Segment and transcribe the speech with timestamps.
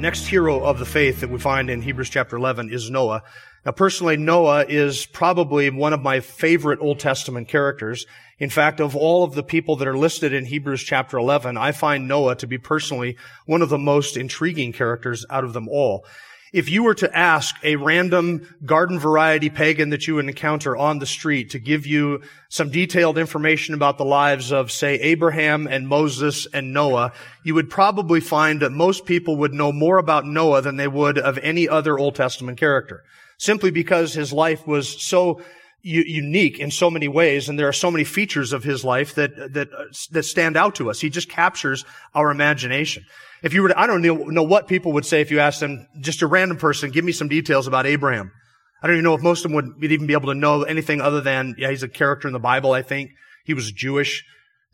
[0.00, 3.22] The next hero of the faith that we find in Hebrews chapter 11 is Noah.
[3.66, 8.06] Now, personally, Noah is probably one of my favorite Old Testament characters.
[8.38, 11.72] In fact, of all of the people that are listed in Hebrews chapter 11, I
[11.72, 16.06] find Noah to be personally one of the most intriguing characters out of them all.
[16.52, 20.98] If you were to ask a random garden variety pagan that you would encounter on
[20.98, 25.86] the street to give you some detailed information about the lives of, say, Abraham and
[25.86, 27.12] Moses and Noah,
[27.44, 31.18] you would probably find that most people would know more about Noah than they would
[31.18, 33.04] of any other Old Testament character.
[33.38, 35.40] Simply because his life was so
[35.82, 39.52] unique in so many ways, and there are so many features of his life that
[39.54, 41.00] that uh, that stand out to us.
[41.00, 43.04] He just captures our imagination.
[43.42, 45.86] If you were, to, I don't know, what people would say if you asked them,
[45.98, 48.32] just a random person, give me some details about Abraham.
[48.82, 51.00] I don't even know if most of them would even be able to know anything
[51.00, 53.12] other than, yeah, he's a character in the Bible, I think.
[53.46, 54.24] He was Jewish.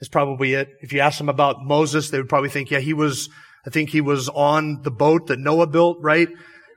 [0.01, 0.69] That's probably it.
[0.81, 3.29] If you ask them about Moses, they would probably think, yeah, he was,
[3.65, 6.29] I think he was on the boat that Noah built, right?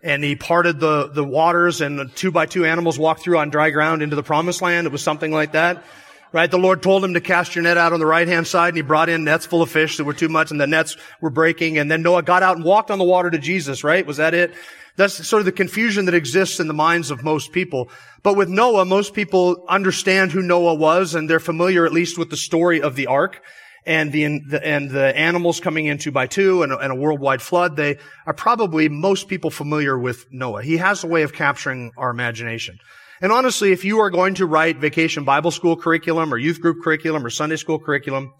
[0.02, 3.50] And he parted the, the waters and the two by two animals walked through on
[3.50, 4.88] dry ground into the promised land.
[4.88, 5.83] It was something like that.
[6.31, 6.50] Right?
[6.50, 8.78] The Lord told him to cast your net out on the right hand side and
[8.78, 11.31] he brought in nets full of fish that were too much and the nets were
[11.31, 11.80] breaking.
[11.80, 14.06] And then Noah got out and walked on the water to Jesus, right?
[14.06, 14.53] Was that it?
[14.95, 17.89] That's sort of the confusion that exists in the minds of most people.
[18.22, 22.30] But with Noah, most people understand who Noah was and they're familiar at least with
[22.30, 23.41] the story of the ark
[23.85, 24.25] and the,
[24.63, 27.97] and the animals coming in two by two and a, and a worldwide flood, they
[28.25, 30.63] are probably most people familiar with Noah.
[30.63, 32.77] He has a way of capturing our imagination.
[33.22, 36.78] And honestly, if you are going to write vacation Bible school curriculum or youth group
[36.84, 38.34] curriculum or Sunday school curriculum,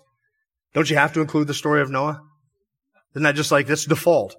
[0.74, 2.22] don't you have to include the story of Noah?
[3.14, 4.36] Isn't that just like this default?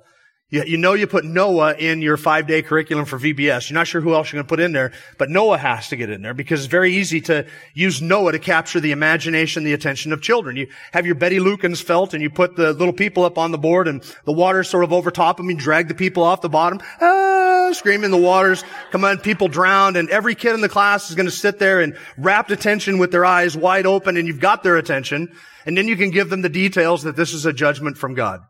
[0.50, 3.71] You, you know you put Noah in your five day curriculum for VBS.
[3.71, 5.97] You're not sure who else you're going to put in there, but Noah has to
[5.97, 9.72] get in there because it's very easy to use Noah to capture the imagination, the
[9.72, 10.56] attention of children.
[10.56, 13.59] You have your Betty Lukens felt and you put the little people up on the
[13.59, 15.49] board and the water sort of over top them.
[15.49, 18.65] You drag the people off the bottom, ah, screaming the waters.
[18.91, 21.81] Come on, people drowned and every kid in the class is going to sit there
[21.81, 25.32] in rapt attention with their eyes wide open and you've got their attention.
[25.65, 28.43] And then you can give them the details that this is a judgment from God.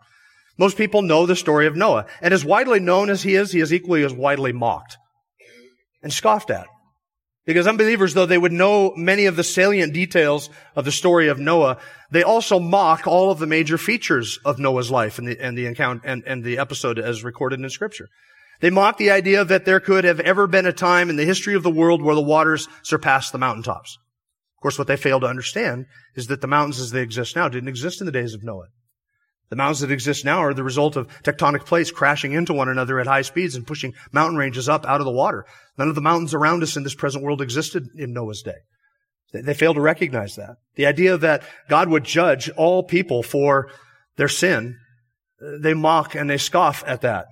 [0.59, 2.07] Most people know the story of Noah.
[2.21, 4.97] And as widely known as he is, he is equally as widely mocked
[6.03, 6.67] and scoffed at.
[7.47, 11.39] Because unbelievers, though they would know many of the salient details of the story of
[11.39, 11.79] Noah,
[12.11, 15.67] they also mock all of the major features of Noah's life and the, and the
[15.67, 18.09] account and, and the episode as recorded in scripture.
[18.61, 21.55] They mock the idea that there could have ever been a time in the history
[21.55, 23.99] of the world where the waters surpassed the mountaintops.
[24.59, 27.49] Of course, what they fail to understand is that the mountains as they exist now
[27.49, 28.69] didn't exist in the days of Noah.
[29.51, 33.01] The mountains that exist now are the result of tectonic plates crashing into one another
[33.01, 35.45] at high speeds and pushing mountain ranges up out of the water.
[35.77, 38.59] None of the mountains around us in this present world existed in Noah's day.
[39.33, 40.57] They fail to recognize that.
[40.77, 43.71] The idea that God would judge all people for
[44.17, 44.79] their sin,
[45.41, 47.27] uh, they mock and they scoff at that.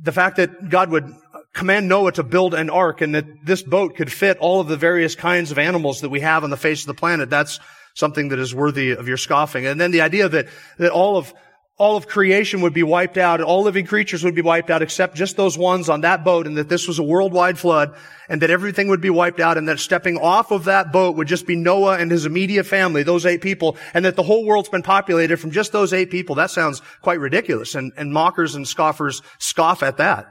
[0.00, 1.12] The fact that God would
[1.52, 4.76] command Noah to build an ark and that this boat could fit all of the
[4.76, 7.58] various kinds of animals that we have on the face of the planet, that's
[7.94, 9.66] something that is worthy of your scoffing.
[9.66, 11.32] And then the idea that, that all of,
[11.78, 15.14] all of creation would be wiped out, all living creatures would be wiped out except
[15.14, 17.94] just those ones on that boat and that this was a worldwide flood
[18.28, 21.28] and that everything would be wiped out and that stepping off of that boat would
[21.28, 24.68] just be Noah and his immediate family, those eight people, and that the whole world's
[24.68, 26.34] been populated from just those eight people.
[26.34, 30.26] That sounds quite ridiculous and, and mockers and scoffers scoff at that.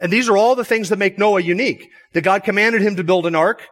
[0.00, 1.90] And these are all the things that make Noah unique.
[2.14, 3.66] That God commanded him to build an ark,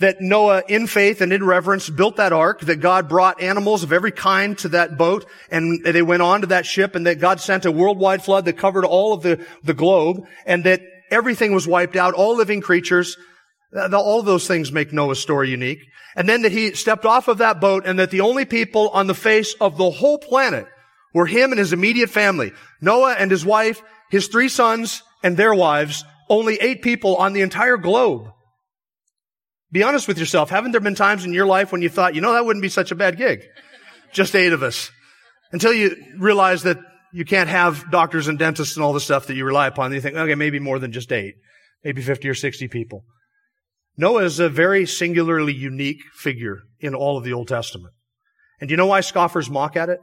[0.00, 3.92] that Noah, in faith and in reverence, built that ark, that God brought animals of
[3.92, 7.40] every kind to that boat, and they went on to that ship, and that God
[7.40, 11.68] sent a worldwide flood that covered all of the, the globe, and that everything was
[11.68, 13.16] wiped out, all living creatures.
[13.92, 15.80] All those things make Noah's story unique.
[16.16, 19.06] And then that he stepped off of that boat, and that the only people on
[19.06, 20.66] the face of the whole planet
[21.12, 22.52] were him and his immediate family.
[22.80, 23.80] Noah and his wife,
[24.10, 28.28] his three sons, and their wives, only eight people on the entire globe.
[29.74, 30.50] Be honest with yourself.
[30.50, 32.68] Haven't there been times in your life when you thought, you know, that wouldn't be
[32.68, 33.42] such a bad gig?
[34.12, 34.92] Just eight of us.
[35.50, 36.78] Until you realize that
[37.12, 39.86] you can't have doctors and dentists and all the stuff that you rely upon.
[39.86, 41.34] And you think, okay, maybe more than just eight.
[41.82, 43.04] Maybe 50 or 60 people.
[43.96, 47.94] Noah is a very singularly unique figure in all of the Old Testament.
[48.60, 49.98] And do you know why scoffers mock at it?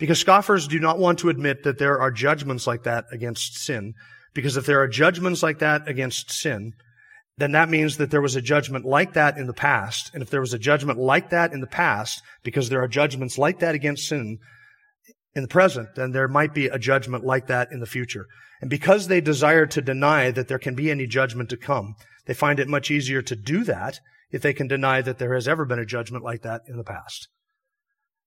[0.00, 3.94] Because scoffers do not want to admit that there are judgments like that against sin.
[4.34, 6.72] Because if there are judgments like that against sin,
[7.38, 10.10] then that means that there was a judgment like that in the past.
[10.14, 13.36] And if there was a judgment like that in the past, because there are judgments
[13.36, 14.38] like that against sin
[15.34, 18.26] in the present, then there might be a judgment like that in the future.
[18.62, 21.94] And because they desire to deny that there can be any judgment to come,
[22.24, 24.00] they find it much easier to do that
[24.30, 26.84] if they can deny that there has ever been a judgment like that in the
[26.84, 27.28] past.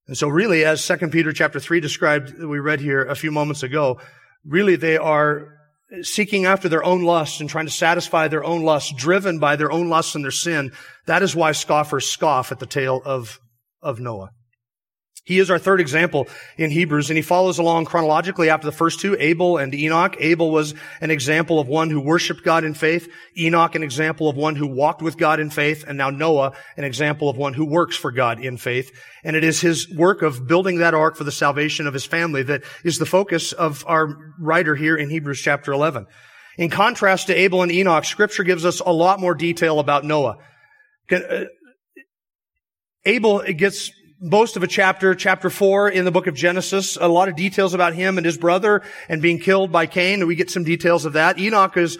[0.07, 3.63] And so really, as 2 Peter chapter 3 described, we read here a few moments
[3.63, 3.99] ago,
[4.45, 5.58] really they are
[6.01, 9.71] seeking after their own lusts and trying to satisfy their own lusts, driven by their
[9.71, 10.71] own lusts and their sin.
[11.05, 13.39] That is why scoffers scoff at the tale of,
[13.81, 14.31] of Noah.
[15.29, 16.27] He is our third example
[16.57, 20.15] in Hebrews, and he follows along chronologically after the first two, Abel and Enoch.
[20.17, 23.07] Abel was an example of one who worshiped God in faith.
[23.37, 25.85] Enoch, an example of one who walked with God in faith.
[25.87, 28.89] And now Noah, an example of one who works for God in faith.
[29.23, 32.41] And it is his work of building that ark for the salvation of his family
[32.41, 36.07] that is the focus of our writer here in Hebrews chapter 11.
[36.57, 40.37] In contrast to Abel and Enoch, scripture gives us a lot more detail about Noah.
[41.11, 41.43] Uh,
[43.05, 43.91] Abel gets
[44.21, 47.73] most of a chapter, chapter four in the book of Genesis, a lot of details
[47.73, 50.27] about him and his brother and being killed by Cain.
[50.27, 51.39] We get some details of that.
[51.39, 51.97] Enoch is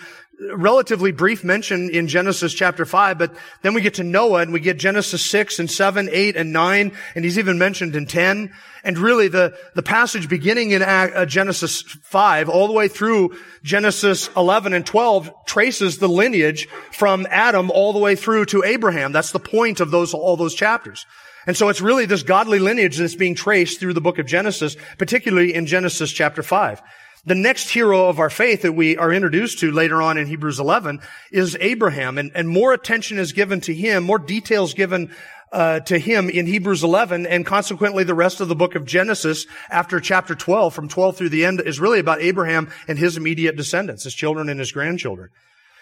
[0.54, 4.60] relatively brief mention in Genesis chapter 5, but then we get to Noah and we
[4.60, 8.54] get Genesis 6 and 7, 8 and 9, and he's even mentioned in 10.
[8.84, 14.30] And really the, the passage beginning in uh, Genesis 5 all the way through Genesis
[14.36, 19.12] 11 and 12 traces the lineage from Adam all the way through to Abraham.
[19.12, 21.06] That's the point of those, all those chapters.
[21.50, 24.78] And so it's really this godly lineage that's being traced through the book of Genesis,
[25.00, 26.80] particularly in Genesis chapter 5.
[27.26, 30.60] The next hero of our faith that we are introduced to later on in Hebrews
[30.60, 31.00] 11
[31.32, 35.12] is Abraham, and, and more attention is given to him, more details given
[35.52, 39.48] uh, to him in Hebrews 11, and consequently the rest of the book of Genesis
[39.72, 43.56] after chapter 12, from 12 through the end, is really about Abraham and his immediate
[43.56, 45.32] descendants, his children and his grandchildren.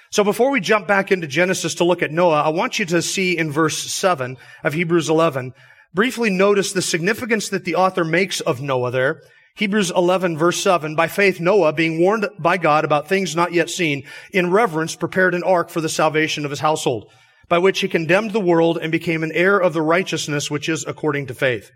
[0.09, 3.01] So before we jump back into Genesis to look at Noah, I want you to
[3.01, 5.53] see in verse 7 of Hebrews 11,
[5.93, 9.21] briefly notice the significance that the author makes of Noah there.
[9.55, 13.69] Hebrews 11 verse 7, by faith Noah, being warned by God about things not yet
[13.69, 17.11] seen, in reverence prepared an ark for the salvation of his household,
[17.49, 20.85] by which he condemned the world and became an heir of the righteousness which is
[20.85, 21.71] according to faith.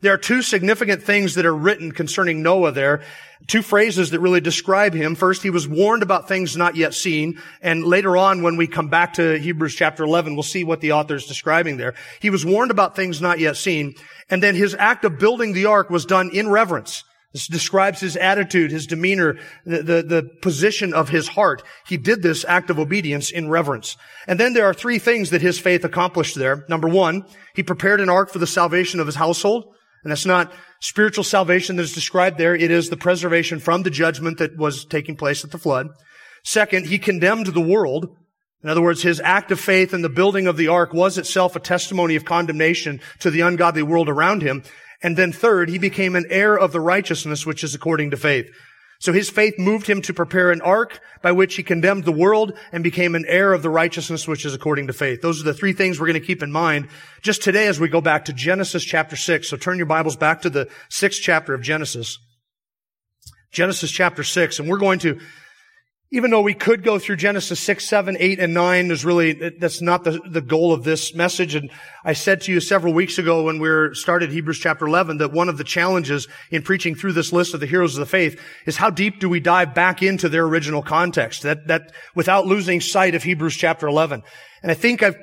[0.00, 3.02] There are two significant things that are written concerning Noah there.
[3.46, 5.14] Two phrases that really describe him.
[5.14, 7.40] First, he was warned about things not yet seen.
[7.60, 10.92] And later on, when we come back to Hebrews chapter 11, we'll see what the
[10.92, 11.94] author is describing there.
[12.20, 13.94] He was warned about things not yet seen.
[14.30, 17.04] And then his act of building the ark was done in reverence.
[17.34, 21.64] This describes his attitude, his demeanor, the, the, the, position of his heart.
[21.84, 23.96] He did this act of obedience in reverence.
[24.28, 26.64] And then there are three things that his faith accomplished there.
[26.68, 29.74] Number one, he prepared an ark for the salvation of his household.
[30.04, 32.54] And that's not spiritual salvation that is described there.
[32.54, 35.88] It is the preservation from the judgment that was taking place at the flood.
[36.44, 38.14] Second, he condemned the world.
[38.62, 41.56] In other words, his act of faith in the building of the ark was itself
[41.56, 44.62] a testimony of condemnation to the ungodly world around him.
[45.02, 48.50] And then third, he became an heir of the righteousness which is according to faith.
[49.04, 52.56] So his faith moved him to prepare an ark by which he condemned the world
[52.72, 55.20] and became an heir of the righteousness which is according to faith.
[55.20, 56.88] Those are the three things we're going to keep in mind
[57.20, 59.50] just today as we go back to Genesis chapter 6.
[59.50, 62.18] So turn your Bibles back to the sixth chapter of Genesis.
[63.52, 64.58] Genesis chapter 6.
[64.58, 65.20] And we're going to
[66.14, 69.82] even though we could go through Genesis 6, 7, 8, and 9, is really, that's
[69.82, 71.56] not the, the goal of this message.
[71.56, 71.72] And
[72.04, 75.48] I said to you several weeks ago when we started Hebrews chapter 11 that one
[75.48, 78.76] of the challenges in preaching through this list of the heroes of the faith is
[78.76, 81.42] how deep do we dive back into their original context?
[81.42, 84.22] That, that, without losing sight of Hebrews chapter 11.
[84.62, 85.16] And I think I've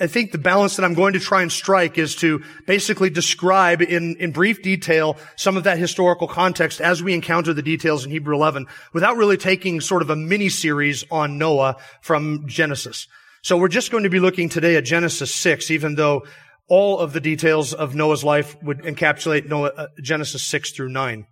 [0.00, 3.82] I think the balance that I'm going to try and strike is to basically describe
[3.82, 8.10] in, in brief detail some of that historical context as we encounter the details in
[8.10, 13.08] Hebrew 11 without really taking sort of a mini series on Noah from Genesis.
[13.42, 16.24] So we're just going to be looking today at Genesis 6, even though
[16.66, 21.26] all of the details of Noah's life would encapsulate Noah, uh, Genesis 6 through 9.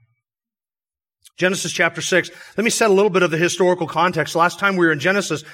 [1.39, 2.31] Genesis chapter 6.
[2.57, 4.35] Let me set a little bit of the historical context.
[4.35, 5.45] Last time we were in Genesis,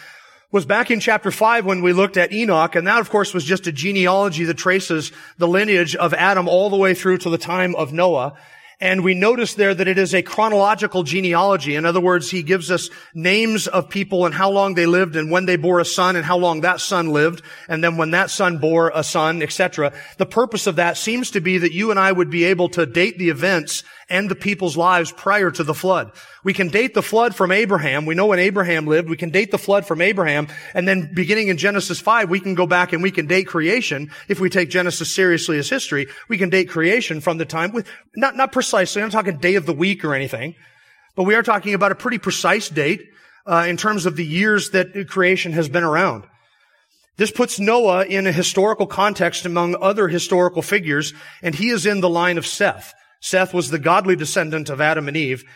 [0.55, 3.43] was back in chapter 5 when we looked at Enoch, and that of course was
[3.43, 7.37] just a genealogy that traces the lineage of Adam all the way through to the
[7.37, 8.39] time of Noah.
[8.81, 11.75] And we notice there that it is a chronological genealogy.
[11.75, 15.29] In other words, he gives us names of people and how long they lived and
[15.29, 17.43] when they bore a son and how long that son lived.
[17.69, 19.93] And then when that son bore a son, etc.
[20.19, 22.87] The purpose of that seems to be that you and I would be able to
[22.87, 23.83] date the events
[24.15, 26.13] and the people's lives prior to the flood.
[26.45, 28.07] We can date the flood from Abraham.
[28.07, 29.11] We know when Abraham lived.
[29.11, 30.47] We can date the flood from Abraham.
[30.73, 34.13] And then beginning in Genesis 5, we can go back and we can date creation.
[34.29, 37.89] If we take Genesis seriously as history, we can date creation from the time with,
[38.15, 39.03] not, not precisely.
[39.03, 40.55] I'm talking day of the week or anything,
[41.17, 43.03] but we are talking about a pretty precise date,
[43.47, 46.23] uh, in terms of the years that creation has been around.
[47.17, 52.01] This puts Noah in a historical context among other historical figures, and he is in
[52.01, 52.95] the line of Seth.
[53.25, 55.47] Seth was the godly descendant of Adam and Eve,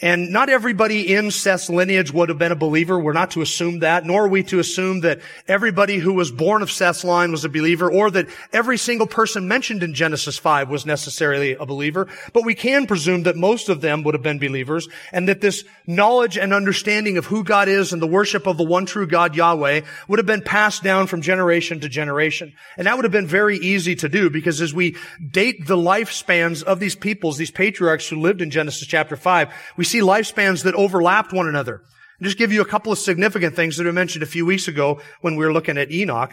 [0.00, 2.98] and not everybody in Seth's lineage would have been a believer.
[2.98, 6.62] We're not to assume that, nor are we to assume that everybody who was born
[6.62, 10.70] of Seth's line was a believer, or that every single person mentioned in Genesis 5
[10.70, 12.08] was necessarily a believer.
[12.32, 15.64] But we can presume that most of them would have been believers, and that this
[15.86, 19.36] knowledge and understanding of who God is and the worship of the one true God,
[19.36, 22.54] Yahweh, would have been passed down from generation to generation.
[22.76, 24.96] And that would have been very easy to do, because as we
[25.30, 29.84] date the lifespans of these peoples, these patriarchs who lived in Genesis chapter 5, we
[29.90, 31.82] see lifespans that overlapped one another.
[32.20, 34.68] I'll just give you a couple of significant things that I mentioned a few weeks
[34.68, 36.32] ago when we were looking at Enoch.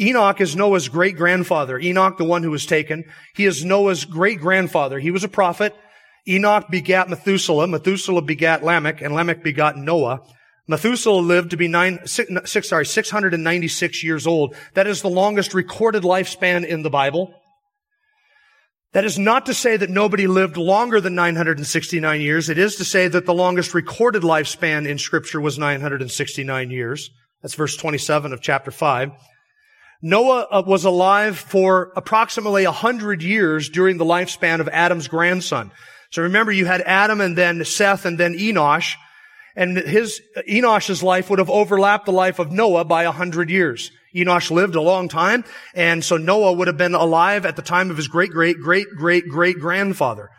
[0.00, 1.78] Enoch is Noah's great grandfather.
[1.78, 4.98] Enoch, the one who was taken, he is Noah's great grandfather.
[4.98, 5.74] He was a prophet.
[6.28, 7.66] Enoch begat Methuselah.
[7.66, 10.20] Methuselah begat Lamech, and Lamech begat Noah.
[10.68, 14.54] Methuselah lived to be nine, six, six, sorry, 696 years old.
[14.74, 17.34] That is the longest recorded lifespan in the Bible.
[18.92, 22.48] That is not to say that nobody lived longer than 969 years.
[22.48, 27.10] It is to say that the longest recorded lifespan in scripture was 969 years.
[27.42, 29.12] That's verse 27 of chapter 5.
[30.00, 35.70] Noah uh, was alive for approximately 100 years during the lifespan of Adam's grandson.
[36.10, 38.94] So remember, you had Adam and then Seth and then Enosh.
[39.54, 43.90] And his, Enosh's life would have overlapped the life of Noah by 100 years.
[44.14, 47.90] Enosh lived a long time, and so Noah would have been alive at the time
[47.90, 50.30] of his great, great, great, great, great grandfather.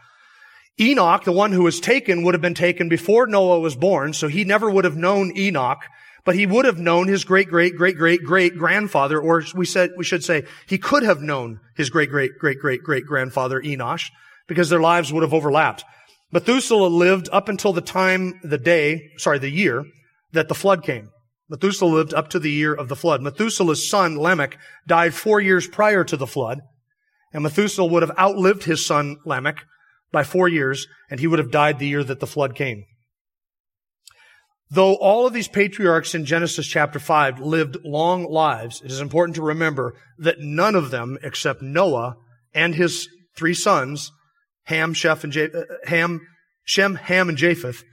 [0.79, 4.27] Enoch, the one who was taken, would have been taken before Noah was born, so
[4.27, 5.83] he never would have known Enoch,
[6.23, 9.91] but he would have known his great, great, great, great, great grandfather, or we said,
[9.97, 14.09] we should say, he could have known his great, great, great, great, great grandfather Enosh,
[14.47, 15.83] because their lives would have overlapped.
[16.31, 19.83] Methuselah lived up until the time, the day, sorry, the year
[20.31, 21.09] that the flood came.
[21.50, 23.22] Methuselah lived up to the year of the flood.
[23.22, 26.62] Methuselah's son, Lamech, died four years prior to the flood.
[27.34, 29.65] And Methuselah would have outlived his son, Lamech,
[30.12, 32.86] by four years, and he would have died the year that the flood came.
[34.72, 39.36] Though all of these patriarchs in Genesis chapter 5 lived long lives, it is important
[39.36, 42.18] to remember that none of them, except Noah
[42.53, 44.12] and his three sons,
[44.65, 46.22] Ham, Sheph, and uh, Ham,
[46.63, 47.84] Shem, Ham, and Japheth,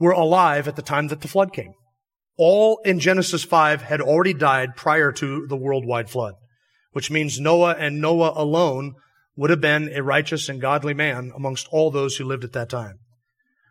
[0.00, 1.74] were alive at the time that the flood came
[2.38, 6.34] all in Genesis 5 had already died prior to the worldwide flood,
[6.92, 8.94] which means Noah and Noah alone
[9.36, 12.68] would have been a righteous and godly man amongst all those who lived at that
[12.70, 12.98] time.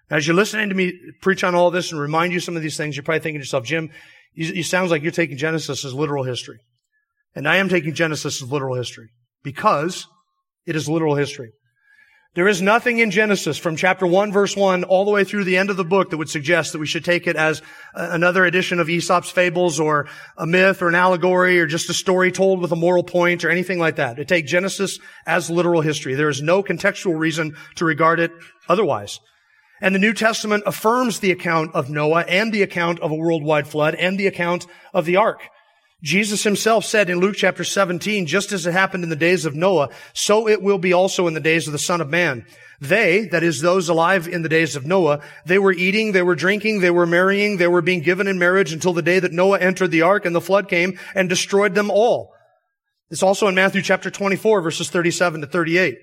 [0.09, 2.77] As you're listening to me preach on all this and remind you some of these
[2.77, 3.89] things, you're probably thinking to yourself, Jim,
[4.33, 6.59] you, you sounds like you're taking Genesis as literal history.
[7.35, 9.09] And I am taking Genesis as literal history
[9.43, 10.07] because
[10.65, 11.51] it is literal history.
[12.37, 15.57] There is nothing in Genesis from chapter 1 verse 1 all the way through the
[15.57, 17.63] end of the book that would suggest that we should take it as
[17.95, 22.31] another edition of Aesop's fables or a myth or an allegory or just a story
[22.31, 24.17] told with a moral point or anything like that.
[24.17, 26.13] To take Genesis as literal history.
[26.13, 28.31] There is no contextual reason to regard it
[28.69, 29.19] otherwise.
[29.81, 33.67] And the New Testament affirms the account of Noah and the account of a worldwide
[33.67, 35.41] flood and the account of the ark.
[36.03, 39.55] Jesus himself said in Luke chapter 17, just as it happened in the days of
[39.55, 42.45] Noah, so it will be also in the days of the Son of Man.
[42.79, 46.35] They, that is those alive in the days of Noah, they were eating, they were
[46.35, 49.59] drinking, they were marrying, they were being given in marriage until the day that Noah
[49.59, 52.31] entered the ark and the flood came and destroyed them all.
[53.09, 55.97] It's also in Matthew chapter 24 verses 37 to 38.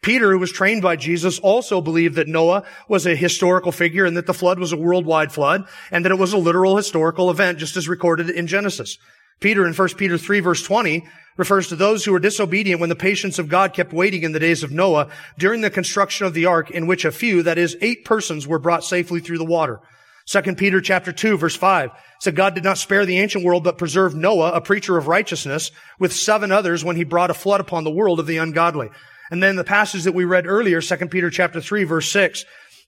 [0.00, 4.16] Peter, who was trained by Jesus, also believed that Noah was a historical figure and
[4.16, 7.58] that the flood was a worldwide flood and that it was a literal historical event
[7.58, 8.98] just as recorded in Genesis.
[9.40, 11.04] Peter in 1 Peter 3 verse 20
[11.36, 14.38] refers to those who were disobedient when the patience of God kept waiting in the
[14.38, 17.76] days of Noah during the construction of the ark in which a few, that is
[17.80, 19.80] eight persons, were brought safely through the water.
[20.26, 23.76] 2 Peter chapter 2 verse 5 said God did not spare the ancient world but
[23.76, 27.84] preserved Noah, a preacher of righteousness, with seven others when he brought a flood upon
[27.84, 28.88] the world of the ungodly.
[29.30, 32.44] And then the passage that we read earlier, 2 Peter chapter 3 verse 6,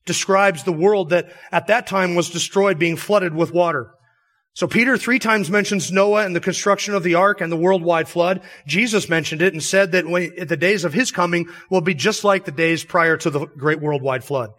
[0.07, 3.93] describes the world that at that time was destroyed being flooded with water.
[4.57, 8.09] So Peter three times mentions Noah and the construction of the ark and the worldwide
[8.09, 8.41] flood.
[8.67, 12.25] Jesus mentioned it and said that when, the days of his coming will be just
[12.25, 14.53] like the days prior to the great worldwide flood.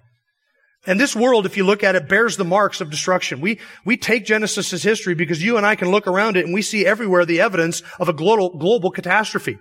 [0.85, 3.41] And this world, if you look at it, bears the marks of destruction.
[3.41, 6.53] We, we take Genesis as history because you and I can look around it and
[6.53, 9.57] we see everywhere the evidence of a global, global catastrophe.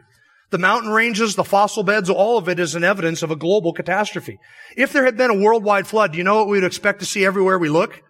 [0.50, 3.72] The mountain ranges, the fossil beds, all of it is an evidence of a global
[3.72, 4.38] catastrophe.
[4.76, 7.06] If there had been a worldwide flood, do you know what we would expect to
[7.06, 8.02] see everywhere we look?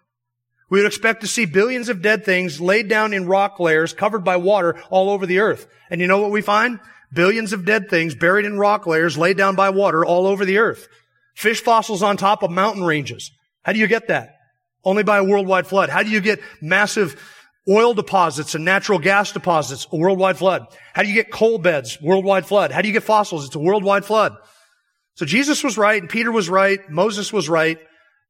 [0.68, 4.24] We would expect to see billions of dead things laid down in rock layers covered
[4.24, 5.66] by water all over the earth.
[5.90, 6.80] And you know what we find?
[7.12, 10.58] Billions of dead things buried in rock layers laid down by water all over the
[10.58, 10.88] earth.
[11.34, 13.30] Fish fossils on top of mountain ranges.
[13.62, 14.36] How do you get that?
[14.84, 15.88] Only by a worldwide flood.
[15.88, 17.20] How do you get massive
[17.68, 19.86] oil deposits and natural gas deposits?
[19.92, 20.66] A worldwide flood.
[20.94, 22.00] How do you get coal beds?
[22.00, 22.72] Worldwide flood.
[22.72, 23.46] How do you get fossils?
[23.46, 24.36] It's a worldwide flood.
[25.14, 27.78] So Jesus was right, and Peter was right, Moses was right.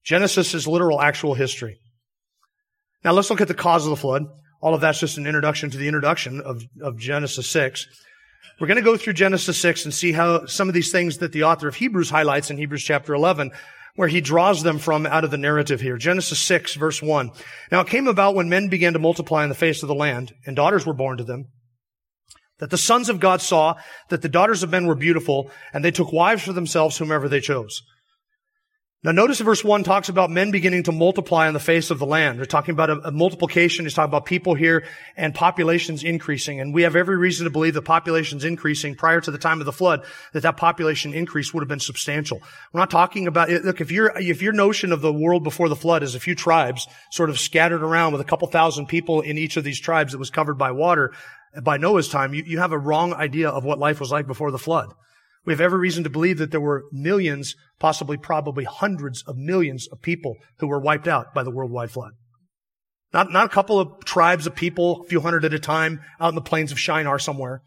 [0.05, 1.81] Genesis is literal actual history.
[3.05, 4.25] Now let's look at the cause of the flood.
[4.61, 7.87] All of that's just an introduction to the introduction of, of Genesis 6.
[8.59, 11.33] We're going to go through Genesis 6 and see how some of these things that
[11.33, 13.53] the author of Hebrews highlights in Hebrews chapter 11,
[13.97, 15.99] where he draws them from out of the narrative here.
[15.99, 17.31] Genesis 6 verse 1.
[17.71, 20.35] Now it came about when men began to multiply on the face of the land
[20.47, 21.49] and daughters were born to them,
[22.59, 23.75] that the sons of God saw
[24.09, 27.41] that the daughters of men were beautiful and they took wives for themselves whomever they
[27.41, 27.83] chose.
[29.07, 32.07] Now notice verse 1 talks about men beginning to multiply on the face of the
[32.07, 32.41] land.
[32.41, 33.85] They're talking about a, a, multiplication.
[33.85, 34.85] He's talking about people here
[35.17, 36.61] and populations increasing.
[36.61, 39.65] And we have every reason to believe the population's increasing prior to the time of
[39.65, 42.43] the flood, that that population increase would have been substantial.
[42.73, 45.77] We're not talking about, look, if your, if your notion of the world before the
[45.77, 49.39] flood is a few tribes sort of scattered around with a couple thousand people in
[49.39, 51.13] each of these tribes that was covered by water,
[51.63, 54.51] by Noah's time, you, you have a wrong idea of what life was like before
[54.51, 54.93] the flood.
[55.47, 59.87] We have every reason to believe that there were millions, possibly probably hundreds of millions
[59.93, 62.13] of people who were wiped out by the worldwide flood.
[63.13, 66.31] Not, not a couple of tribes of people, a few hundred at a time out
[66.31, 67.63] in the plains of Shinar somewhere,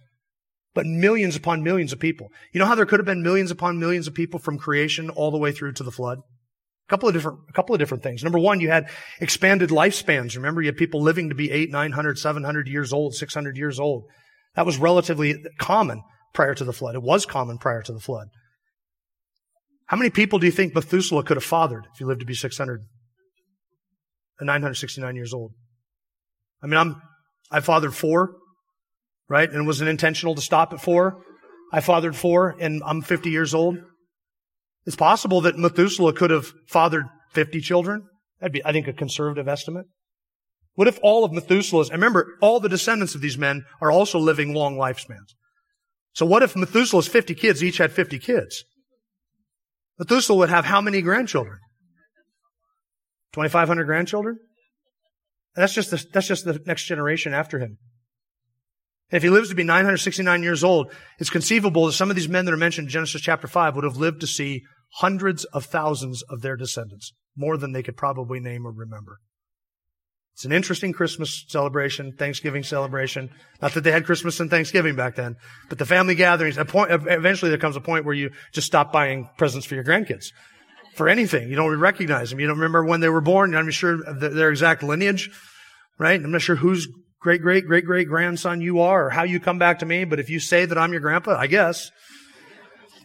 [0.73, 2.27] but millions upon millions of people.
[2.53, 5.31] You know how there could have been millions upon millions of people from creation all
[5.31, 6.19] the way through to the flood?
[6.19, 8.23] A couple of different, a couple of different things.
[8.23, 8.89] Number one, you had
[9.21, 10.35] expanded lifespans.
[10.35, 13.55] Remember, you had people living to be eight, nine hundred, seven hundred years old, 600
[13.57, 14.03] years old.
[14.55, 16.95] That was relatively common prior to the flood.
[16.95, 18.27] It was common prior to the flood.
[19.87, 22.35] How many people do you think Methuselah could have fathered if he lived to be
[22.35, 22.81] 600
[24.39, 25.53] and 969 years old?
[26.61, 27.01] I mean, I'm,
[27.51, 28.35] I fathered four,
[29.27, 29.49] right?
[29.49, 31.23] And it wasn't intentional to stop at four.
[31.71, 33.79] I fathered four and I'm 50 years old.
[34.85, 38.07] It's possible that Methuselah could have fathered 50 children.
[38.39, 39.85] That'd be, I think, a conservative estimate.
[40.75, 44.17] What if all of Methuselah's, and remember, all the descendants of these men are also
[44.17, 45.33] living long lifespans.
[46.13, 48.63] So what if Methuselah's 50 kids each had 50 kids?
[49.99, 51.59] Methuselah would have how many grandchildren?
[53.33, 54.39] 2,500 grandchildren?
[55.55, 57.77] That's just the, that's just the next generation after him.
[59.11, 62.45] if he lives to be 969 years old, it's conceivable that some of these men
[62.45, 64.63] that are mentioned in Genesis chapter 5 would have lived to see
[64.95, 69.19] hundreds of thousands of their descendants, more than they could probably name or remember.
[70.39, 73.29] It's an interesting Christmas celebration, Thanksgiving celebration.
[73.61, 75.35] Not that they had Christmas and Thanksgiving back then,
[75.67, 79.27] but the family gatherings, point, eventually there comes a point where you just stop buying
[79.37, 80.27] presents for your grandkids.
[80.95, 81.49] For anything.
[81.49, 82.39] You don't recognize them.
[82.39, 83.53] You don't remember when they were born.
[83.53, 85.29] I'm not sure their exact lineage,
[85.97, 86.17] right?
[86.17, 86.87] I'm not sure whose
[87.19, 90.21] great, great, great, great grandson you are or how you come back to me, but
[90.21, 91.91] if you say that I'm your grandpa, I guess.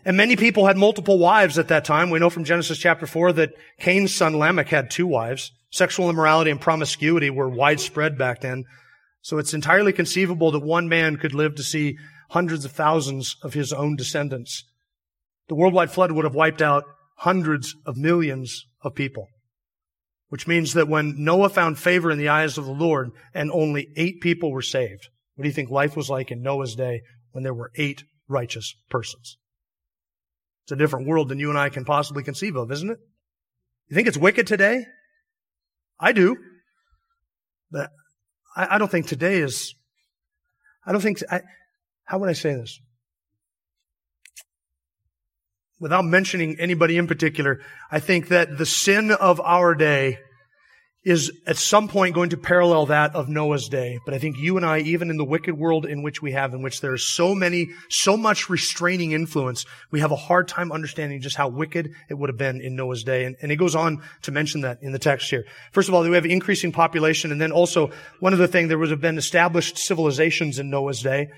[0.05, 2.11] And many people had multiple wives at that time.
[2.11, 5.51] We know from Genesis chapter 4 that Cain's son Lamech had two wives.
[5.75, 8.63] Sexual immorality and promiscuity were widespread back then.
[9.23, 11.99] So it's entirely conceivable that one man could live to see
[12.31, 14.63] hundreds of thousands of his own descendants.
[15.49, 16.85] The worldwide flood would have wiped out
[17.17, 19.27] hundreds of millions of people.
[20.29, 23.89] Which means that when Noah found favor in the eyes of the Lord and only
[23.97, 27.01] eight people were saved, what do you think life was like in Noah's day
[27.33, 29.39] when there were eight righteous persons?
[30.67, 32.99] It's a different world than you and I can possibly conceive of, isn't it?
[33.89, 34.85] You think it's wicked today?
[35.99, 36.37] I do.
[37.71, 37.91] But
[38.57, 39.75] I, I don't think today is,
[40.87, 41.41] I don't think, I,
[42.05, 42.81] how would I say this?
[45.81, 50.19] Without mentioning anybody in particular, I think that the sin of our day
[51.05, 53.99] is at some point going to parallel that of Noah's day.
[54.07, 56.55] But I think you and I, even in the wicked world in which we have,
[56.55, 60.73] in which there is so many, so much restraining influence, we have a hard time
[60.73, 63.25] understanding just how wicked it would have been in Noah's day.
[63.25, 65.45] And, and he goes on to mention that in the text here.
[65.73, 67.91] First of all, we have increasing population, and then also
[68.21, 71.29] one other thing, there would have been established civilizations in Noah's day.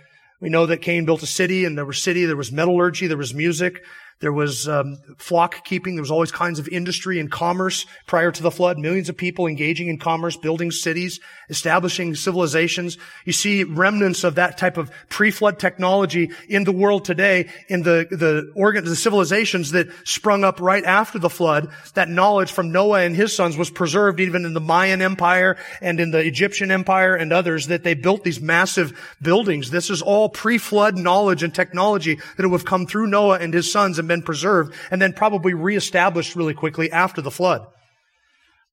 [0.40, 3.16] We know that Cain built a city, and there was city, there was metallurgy, there
[3.16, 3.82] was music,
[4.20, 5.94] There was um, flock keeping.
[5.94, 8.78] There was always kinds of industry and commerce prior to the flood.
[8.78, 12.96] Millions of people engaging in commerce, building cities, establishing civilizations.
[13.26, 18.06] You see remnants of that type of pre-flood technology in the world today in the
[18.10, 21.68] the organ the civilizations that sprung up right after the flood.
[21.92, 26.00] That knowledge from Noah and his sons was preserved even in the Mayan Empire and
[26.00, 27.66] in the Egyptian Empire and others.
[27.66, 29.70] That they built these massive buildings.
[29.70, 33.70] This is all pre-flood knowledge and technology that would have come through Noah and his
[33.70, 37.66] sons been preserved and then probably reestablished really quickly after the flood.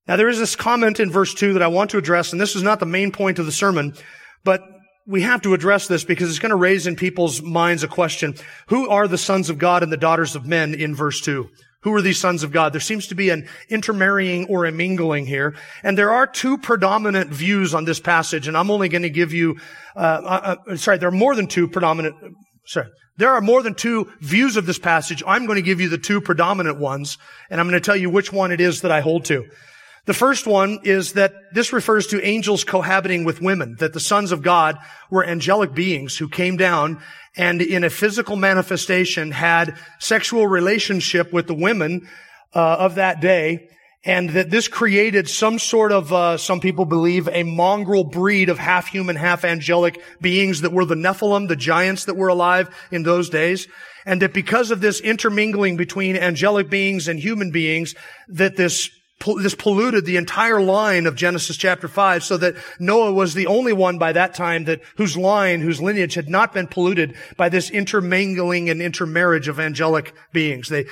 [0.06, 2.56] Now there is this comment in verse 2 that I want to address, and this
[2.56, 3.94] is not the main point of the sermon,
[4.44, 4.60] but
[5.06, 8.34] we have to address this because it's going to raise in people's minds a question.
[8.68, 11.48] Who are the sons of God and the daughters of men in verse 2?
[11.82, 12.72] Who are these sons of God?
[12.72, 15.54] There seems to be an intermarrying or a mingling here.
[15.82, 19.34] And there are two predominant views on this passage, and I'm only going to give
[19.34, 19.56] you,
[19.94, 22.16] uh, uh, uh sorry, there are more than two predominant,
[22.66, 25.22] sorry, there are more than two views of this passage.
[25.26, 27.18] I'm going to give you the two predominant ones,
[27.50, 29.48] and I'm going to tell you which one it is that I hold to.
[30.06, 34.32] The first one is that this refers to angels cohabiting with women, that the sons
[34.32, 34.78] of God
[35.10, 37.00] were angelic beings who came down
[37.36, 42.06] and in a physical manifestation had sexual relationship with the women
[42.54, 43.68] uh, of that day
[44.04, 48.58] and that this created some sort of, uh, some people believe, a mongrel breed of
[48.58, 53.02] half human, half angelic beings that were the Nephilim, the giants that were alive in
[53.02, 53.66] those days.
[54.04, 57.94] And that because of this intermingling between angelic beings and human beings,
[58.28, 58.90] that this
[59.40, 63.72] this polluted the entire line of Genesis chapter 5 so that Noah was the only
[63.72, 67.70] one by that time that whose line, whose lineage had not been polluted by this
[67.70, 70.68] intermingling and intermarriage of angelic beings.
[70.68, 70.86] They,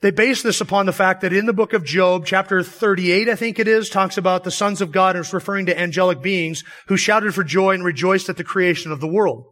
[0.00, 3.34] they base this upon the fact that in the book of Job, chapter 38, I
[3.34, 6.62] think it is, talks about the sons of God and it's referring to angelic beings
[6.86, 9.44] who shouted for joy and rejoiced at the creation of the world.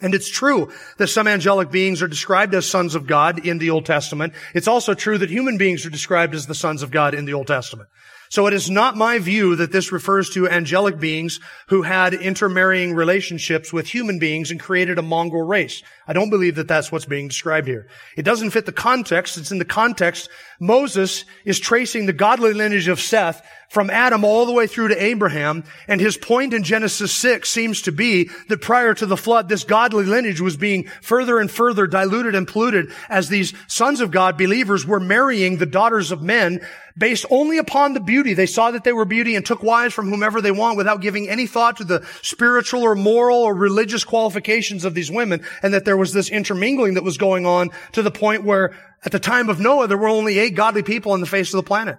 [0.00, 3.70] And it's true that some angelic beings are described as sons of God in the
[3.70, 4.32] Old Testament.
[4.54, 7.34] It's also true that human beings are described as the sons of God in the
[7.34, 7.88] Old Testament.
[8.34, 12.92] So it is not my view that this refers to angelic beings who had intermarrying
[12.92, 15.84] relationships with human beings and created a mongrel race.
[16.08, 17.86] I don't believe that that's what's being described here.
[18.16, 19.38] It doesn't fit the context.
[19.38, 20.28] It's in the context.
[20.58, 25.02] Moses is tracing the godly lineage of Seth from Adam all the way through to
[25.02, 25.64] Abraham.
[25.86, 29.64] And his point in Genesis 6 seems to be that prior to the flood, this
[29.64, 34.36] godly lineage was being further and further diluted and polluted as these sons of God,
[34.36, 36.60] believers, were marrying the daughters of men
[36.96, 38.34] based only upon the beauty.
[38.34, 41.28] They saw that they were beauty and took wives from whomever they want without giving
[41.28, 45.84] any thought to the spiritual or moral or religious qualifications of these women and that
[45.84, 49.48] there was this intermingling that was going on to the point where at the time
[49.48, 51.98] of Noah, there were only eight godly people on the face of the planet.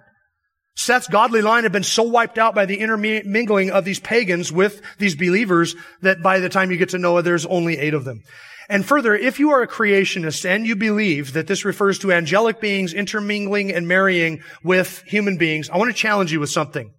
[0.76, 4.82] Seth's godly line had been so wiped out by the intermingling of these pagans with
[4.98, 8.22] these believers that by the time you get to Noah, there's only eight of them.
[8.68, 12.60] And further, if you are a creationist and you believe that this refers to angelic
[12.60, 16.92] beings intermingling and marrying with human beings, I want to challenge you with something.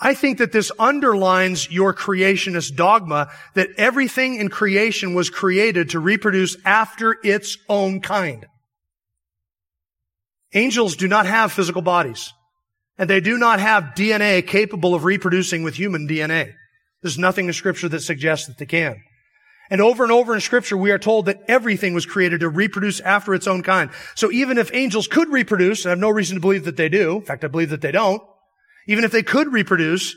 [0.00, 6.00] I think that this underlines your creationist dogma that everything in creation was created to
[6.00, 8.46] reproduce after its own kind.
[10.54, 12.32] Angels do not have physical bodies,
[12.98, 16.52] and they do not have DNA capable of reproducing with human DNA.
[17.02, 19.02] There's nothing in scripture that suggests that they can.
[19.70, 23.00] And over and over in scripture, we are told that everything was created to reproduce
[23.00, 23.90] after its own kind.
[24.14, 26.88] So even if angels could reproduce, and I have no reason to believe that they
[26.88, 28.22] do, in fact, I believe that they don't,
[28.86, 30.16] even if they could reproduce,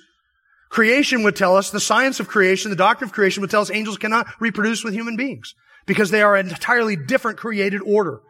[0.69, 3.69] creation would tell us, the science of creation, the doctrine of creation would tell us
[3.69, 5.53] angels cannot reproduce with human beings
[5.85, 8.21] because they are an entirely different created order.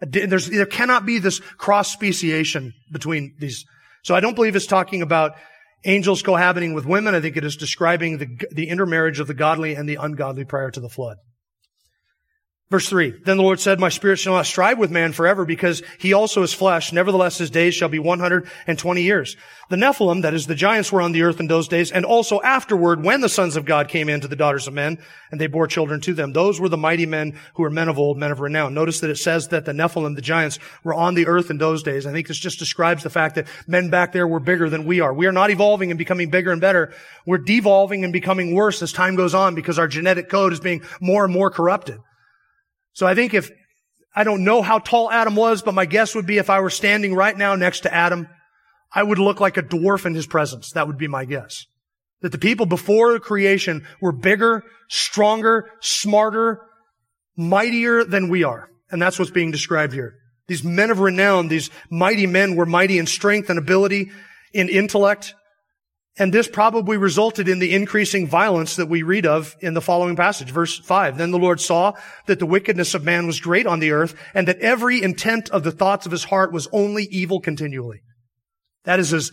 [0.00, 3.66] There's, there cannot be this cross speciation between these.
[4.02, 5.32] So I don't believe it's talking about
[5.84, 7.14] angels cohabiting with women.
[7.14, 10.70] I think it is describing the, the intermarriage of the godly and the ungodly prior
[10.70, 11.18] to the flood.
[12.70, 15.82] Verse three, then the Lord said, my spirit shall not strive with man forever because
[15.98, 16.92] he also is flesh.
[16.92, 19.36] Nevertheless, his days shall be 120 years.
[19.70, 21.90] The Nephilim, that is the giants were on the earth in those days.
[21.90, 24.98] And also afterward, when the sons of God came into the daughters of men
[25.32, 27.98] and they bore children to them, those were the mighty men who were men of
[27.98, 28.72] old, men of renown.
[28.72, 31.82] Notice that it says that the Nephilim, the giants were on the earth in those
[31.82, 32.06] days.
[32.06, 35.00] I think this just describes the fact that men back there were bigger than we
[35.00, 35.12] are.
[35.12, 36.94] We are not evolving and becoming bigger and better.
[37.26, 40.82] We're devolving and becoming worse as time goes on because our genetic code is being
[41.00, 41.98] more and more corrupted.
[42.92, 43.50] So I think if,
[44.14, 46.70] I don't know how tall Adam was, but my guess would be if I were
[46.70, 48.28] standing right now next to Adam,
[48.92, 50.72] I would look like a dwarf in his presence.
[50.72, 51.66] That would be my guess.
[52.22, 56.60] That the people before creation were bigger, stronger, smarter,
[57.36, 58.68] mightier than we are.
[58.90, 60.16] And that's what's being described here.
[60.48, 64.10] These men of renown, these mighty men were mighty in strength and ability,
[64.52, 65.34] in intellect,
[66.20, 70.16] And this probably resulted in the increasing violence that we read of in the following
[70.16, 71.16] passage, verse 5.
[71.16, 71.94] Then the Lord saw
[72.26, 75.64] that the wickedness of man was great on the earth, and that every intent of
[75.64, 78.02] the thoughts of his heart was only evil continually.
[78.84, 79.32] That is as,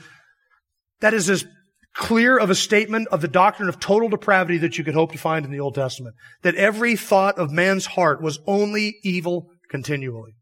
[1.02, 1.46] that is as
[1.94, 5.18] clear of a statement of the doctrine of total depravity that you could hope to
[5.18, 6.16] find in the Old Testament.
[6.44, 10.36] That every thought of man's heart was only evil continually.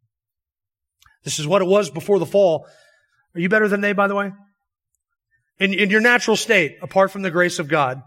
[1.24, 2.68] This is what it was before the fall.
[3.34, 4.32] Are you better than they, by the way?
[5.60, 8.02] In, in your natural state, apart from the grace of God,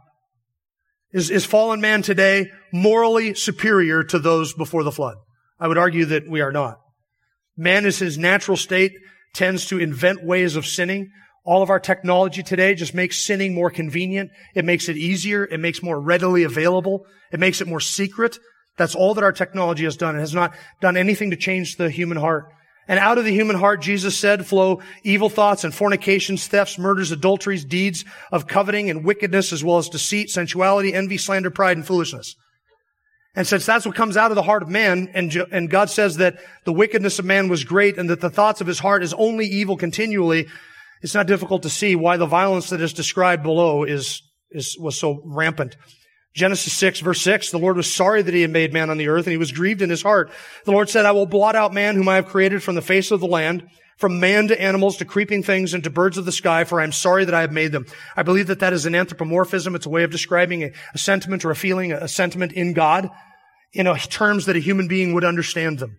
[1.12, 5.16] is, is fallen man today morally superior to those before the flood?
[5.58, 6.78] I would argue that we are not.
[7.56, 8.92] Man is his natural state,
[9.34, 11.10] tends to invent ways of sinning.
[11.44, 14.30] All of our technology today just makes sinning more convenient.
[14.54, 15.44] It makes it easier.
[15.44, 17.06] It makes more readily available.
[17.32, 18.38] It makes it more secret.
[18.76, 20.14] That's all that our technology has done.
[20.14, 22.52] It has not done anything to change the human heart.
[22.88, 27.12] And out of the human heart, Jesus said, flow evil thoughts and fornications, thefts, murders,
[27.12, 31.86] adulteries, deeds of coveting and wickedness, as well as deceit, sensuality, envy, slander, pride, and
[31.86, 32.34] foolishness.
[33.34, 36.16] And since that's what comes out of the heart of man, and, and God says
[36.16, 39.12] that the wickedness of man was great and that the thoughts of his heart is
[39.14, 40.46] only evil continually,
[41.02, 44.98] it's not difficult to see why the violence that is described below is, is, was
[44.98, 45.76] so rampant.
[46.34, 49.08] Genesis 6 verse 6, the Lord was sorry that he had made man on the
[49.08, 50.30] earth and he was grieved in his heart.
[50.64, 53.10] The Lord said, I will blot out man whom I have created from the face
[53.10, 56.32] of the land, from man to animals to creeping things and to birds of the
[56.32, 57.86] sky, for I am sorry that I have made them.
[58.16, 59.74] I believe that that is an anthropomorphism.
[59.74, 63.10] It's a way of describing a, a sentiment or a feeling, a sentiment in God
[63.72, 65.98] in a, terms that a human being would understand them.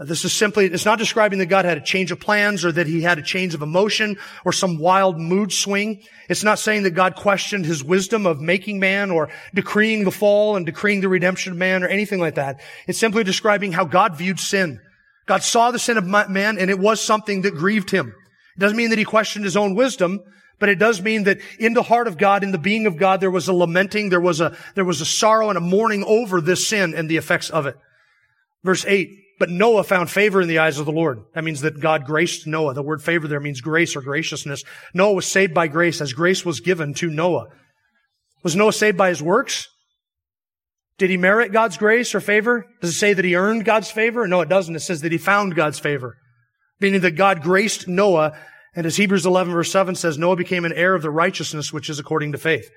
[0.00, 2.86] This is simply, it's not describing that God had a change of plans or that
[2.86, 6.02] he had a change of emotion or some wild mood swing.
[6.28, 10.54] It's not saying that God questioned his wisdom of making man or decreeing the fall
[10.54, 12.60] and decreeing the redemption of man or anything like that.
[12.86, 14.80] It's simply describing how God viewed sin.
[15.26, 18.14] God saw the sin of man and it was something that grieved him.
[18.56, 20.20] It doesn't mean that he questioned his own wisdom,
[20.60, 23.20] but it does mean that in the heart of God, in the being of God,
[23.20, 26.40] there was a lamenting, there was a, there was a sorrow and a mourning over
[26.40, 27.76] this sin and the effects of it.
[28.62, 31.20] Verse 8, but Noah found favor in the eyes of the Lord.
[31.34, 32.74] That means that God graced Noah.
[32.74, 34.64] The word favor there means grace or graciousness.
[34.94, 37.46] Noah was saved by grace as grace was given to Noah.
[38.42, 39.68] Was Noah saved by his works?
[40.98, 42.66] Did he merit God's grace or favor?
[42.80, 44.26] Does it say that he earned God's favor?
[44.26, 44.74] No, it doesn't.
[44.74, 46.16] It says that he found God's favor.
[46.80, 48.36] Meaning that God graced Noah,
[48.74, 51.88] and as Hebrews 11 verse 7 says, Noah became an heir of the righteousness which
[51.88, 52.68] is according to faith.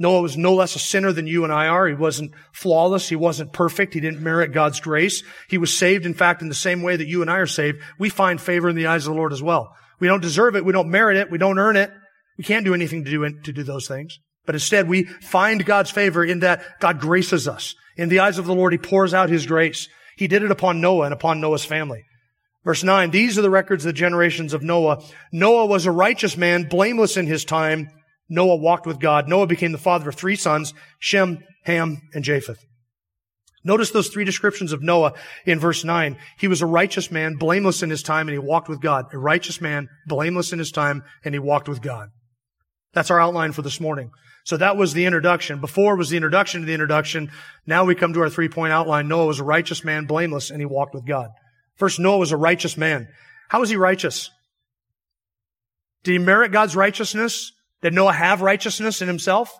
[0.00, 1.86] Noah was no less a sinner than you and I are.
[1.86, 3.10] He wasn't flawless.
[3.10, 3.92] He wasn't perfect.
[3.92, 5.22] He didn't merit God's grace.
[5.50, 7.82] He was saved, in fact, in the same way that you and I are saved.
[7.98, 9.76] We find favor in the eyes of the Lord as well.
[10.00, 10.64] We don't deserve it.
[10.64, 11.30] We don't merit it.
[11.30, 11.92] We don't earn it.
[12.38, 14.18] We can't do anything to do, to do those things.
[14.46, 17.74] But instead, we find God's favor in that God graces us.
[17.98, 19.86] In the eyes of the Lord, He pours out His grace.
[20.16, 22.04] He did it upon Noah and upon Noah's family.
[22.64, 25.02] Verse 9, these are the records of the generations of Noah.
[25.30, 27.88] Noah was a righteous man, blameless in his time,
[28.30, 29.28] Noah walked with God.
[29.28, 32.64] Noah became the father of three sons, Shem, Ham, and Japheth.
[33.62, 35.12] Notice those three descriptions of Noah
[35.44, 36.16] in verse 9.
[36.38, 39.06] He was a righteous man, blameless in his time, and he walked with God.
[39.12, 42.08] A righteous man, blameless in his time, and he walked with God.
[42.94, 44.12] That's our outline for this morning.
[44.44, 45.60] So that was the introduction.
[45.60, 47.30] Before was the introduction to the introduction.
[47.66, 49.08] Now we come to our three point outline.
[49.08, 51.28] Noah was a righteous man, blameless, and he walked with God.
[51.76, 53.08] First, Noah was a righteous man.
[53.48, 54.30] How was he righteous?
[56.02, 57.52] Did he merit God's righteousness?
[57.82, 59.52] Did Noah have righteousness in himself?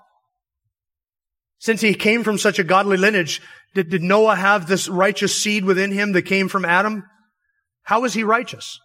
[1.58, 3.40] Since he came from such a godly lineage,
[3.74, 7.04] did, did Noah have this righteous seed within him that came from Adam?
[7.82, 8.78] How was he righteous?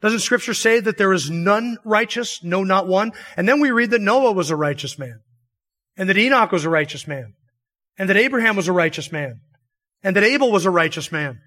[0.00, 2.42] Doesn't scripture say that there is none righteous?
[2.42, 3.12] No, not one.
[3.36, 5.20] And then we read that Noah was a righteous man.
[5.96, 7.34] And that Enoch was a righteous man.
[7.96, 9.40] And that Abraham was a righteous man.
[10.02, 11.40] And that Abel was a righteous man.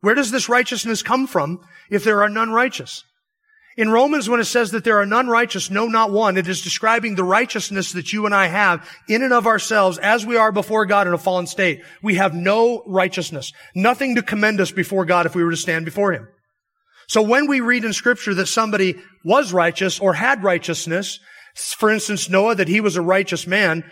[0.00, 3.04] Where does this righteousness come from if there are none righteous?
[3.78, 6.62] In Romans, when it says that there are none righteous, no, not one, it is
[6.62, 10.50] describing the righteousness that you and I have in and of ourselves as we are
[10.50, 11.84] before God in a fallen state.
[12.02, 15.84] We have no righteousness, nothing to commend us before God if we were to stand
[15.84, 16.26] before Him.
[17.06, 21.20] So when we read in scripture that somebody was righteous or had righteousness,
[21.54, 23.88] for instance, Noah, that he was a righteous man,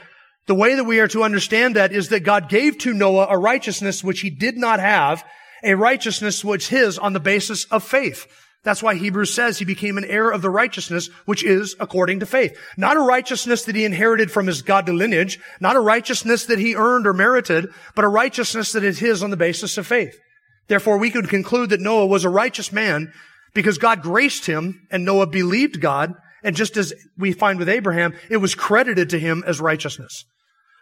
[0.49, 3.39] the way that we are to understand that is that God gave to Noah a
[3.39, 5.25] righteousness which he did not have,
[5.63, 8.27] a righteousness which his on the basis of faith.
[8.67, 12.27] That's why Hebrews says he became an heir of the righteousness which is according to
[12.27, 12.59] faith.
[12.77, 16.75] Not a righteousness that he inherited from his godly lineage, not a righteousness that he
[16.75, 20.19] earned or merited, but a righteousness that is his on the basis of faith.
[20.67, 23.13] Therefore, we could conclude that Noah was a righteous man
[23.55, 26.15] because God graced him and Noah believed God.
[26.43, 30.25] And just as we find with Abraham, it was credited to him as righteousness.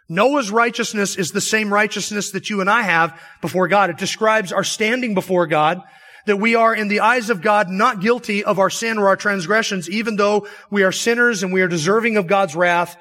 [0.09, 3.91] Noah's righteousness is the same righteousness that you and I have before God.
[3.91, 5.83] It describes our standing before God
[6.25, 9.15] that we are in the eyes of God not guilty of our sin or our
[9.15, 12.97] transgressions, even though we are sinners and we are deserving of God's wrath.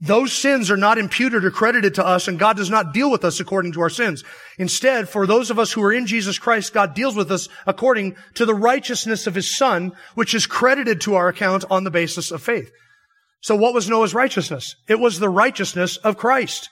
[0.00, 3.24] Those sins are not imputed or credited to us and God does not deal with
[3.24, 4.24] us according to our sins.
[4.58, 8.16] Instead, for those of us who are in Jesus Christ, God deals with us according
[8.34, 12.30] to the righteousness of his son, which is credited to our account on the basis
[12.30, 12.70] of faith.
[13.40, 14.74] So what was Noah's righteousness?
[14.88, 16.70] It was the righteousness of Christ.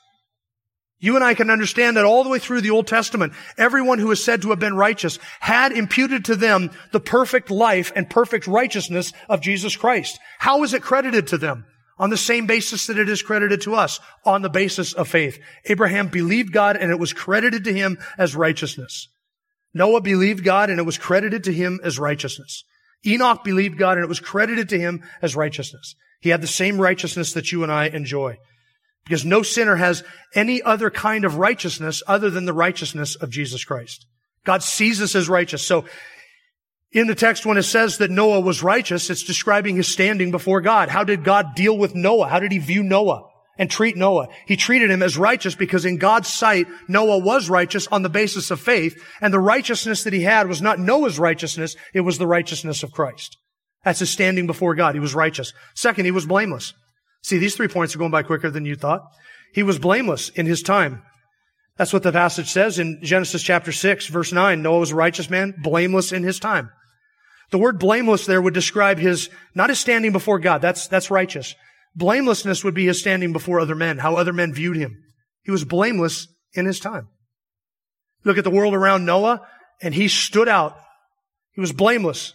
[1.03, 4.12] You and I can understand that all the way through the Old Testament, everyone who
[4.12, 8.47] is said to have been righteous had imputed to them the perfect life and perfect
[8.47, 10.21] righteousness of Jesus Christ.
[10.38, 11.67] How is it credited to them?
[11.99, 15.41] On the same basis that it is credited to us, on the basis of faith.
[15.65, 19.09] Abraham believed God and it was credited to him as righteousness.
[19.75, 22.62] Noah believed God and it was credited to him as righteousness.
[23.05, 25.97] Enoch believed God and it was credited to him as righteousness.
[26.21, 28.38] He had the same righteousness that you and I enjoy.
[29.05, 33.65] Because no sinner has any other kind of righteousness other than the righteousness of Jesus
[33.65, 34.07] Christ.
[34.45, 35.67] God sees us as righteous.
[35.67, 35.85] So
[36.93, 40.61] in the text, when it says that Noah was righteous, it's describing his standing before
[40.61, 40.88] God.
[40.88, 42.29] How did God deal with Noah?
[42.29, 44.29] How did he view Noah and treat Noah?
[44.47, 48.51] He treated him as righteous because in God's sight, Noah was righteous on the basis
[48.51, 49.03] of faith.
[49.23, 51.77] And the righteousness that he had was not Noah's righteousness.
[51.95, 53.38] It was the righteousness of Christ.
[53.85, 54.95] That's his standing before God.
[54.95, 55.55] He was righteous.
[55.75, 56.75] Second, he was blameless.
[57.23, 59.03] See, these three points are going by quicker than you thought.
[59.55, 61.03] He was blameless in his time.
[61.77, 64.63] That's what the passage says in Genesis chapter 6, verse 9.
[64.63, 66.71] Noah was a righteous man, blameless in his time.
[67.51, 70.63] The word blameless there would describe his, not his standing before God.
[70.63, 71.55] That's, that's righteous.
[71.95, 75.03] Blamelessness would be his standing before other men, how other men viewed him.
[75.43, 77.09] He was blameless in his time.
[78.25, 79.47] Look at the world around Noah,
[79.83, 80.79] and he stood out.
[81.53, 82.35] He was blameless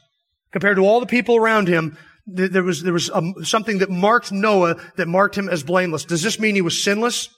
[0.51, 4.31] compared to all the people around him there was, there was um, something that marked
[4.31, 6.03] Noah that marked him as blameless.
[6.03, 7.29] Does this mean he was sinless?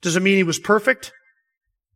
[0.00, 1.12] Does it mean he was perfect?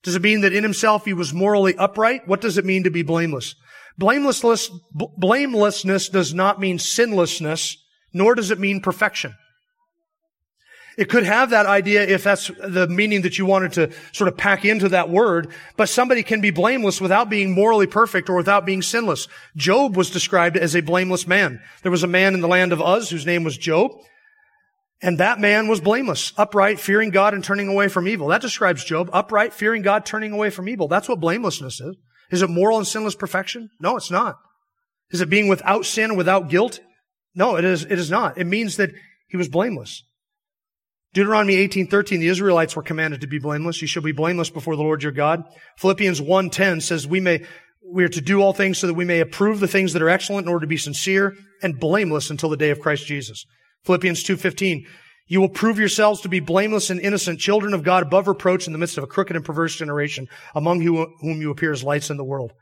[0.03, 2.27] Does it mean that in himself he was morally upright?
[2.27, 3.55] What does it mean to be blameless?
[3.99, 7.77] Blamelessness, blamelessness does not mean sinlessness,
[8.13, 9.35] nor does it mean perfection.
[10.97, 14.37] It could have that idea if that's the meaning that you wanted to sort of
[14.37, 18.67] pack into that word, but somebody can be blameless without being morally perfect or without
[18.67, 19.29] being sinless.
[19.57, 21.63] Job was described as a blameless man.
[21.83, 23.93] There was a man in the land of Uz whose name was Job,
[25.01, 28.29] and that man was blameless, upright, fearing God and turning away from evil.
[28.29, 30.89] That describes Job, upright, fearing God, turning away from evil.
[30.89, 31.97] That's what blamelessness is.
[32.31, 33.71] Is it moral and sinless perfection?
[33.81, 34.37] No, it's not.
[35.11, 36.81] Is it being without sin, without guilt?
[37.35, 38.39] No, it is, it is not.
[38.39, 38.91] It means that
[39.29, 40.03] he was blameless.
[41.13, 43.83] Deuteronomy 18:13 the Israelites were commanded to be blameless.
[43.83, 45.43] You shall be blameless before the Lord your God.
[45.79, 47.45] Philippians 1:10 says we may
[47.83, 50.09] we are to do all things so that we may approve the things that are
[50.09, 53.45] excellent in order to be sincere and blameless until the day of Christ Jesus.
[53.85, 54.87] Philippians 2:15
[55.27, 58.73] you will prove yourselves to be blameless and innocent, children of God above reproach in
[58.73, 62.17] the midst of a crooked and perverse generation, among whom you appear as lights in
[62.17, 62.53] the world.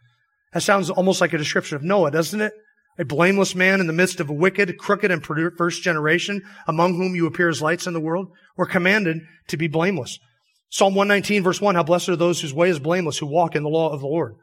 [0.52, 2.52] That sounds almost like a description of Noah, doesn't it?
[2.98, 7.14] A blameless man in the midst of a wicked, crooked, and perverse generation, among whom
[7.14, 8.28] you appear as lights in the world?
[8.56, 10.18] We're commanded to be blameless.
[10.70, 13.62] Psalm 119 verse 1, how blessed are those whose way is blameless, who walk in
[13.62, 14.34] the law of the Lord.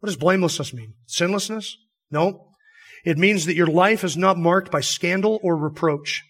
[0.00, 0.94] What does blamelessness mean?
[1.06, 1.76] Sinlessness?
[2.10, 2.48] No.
[3.04, 6.24] It means that your life is not marked by scandal or reproach.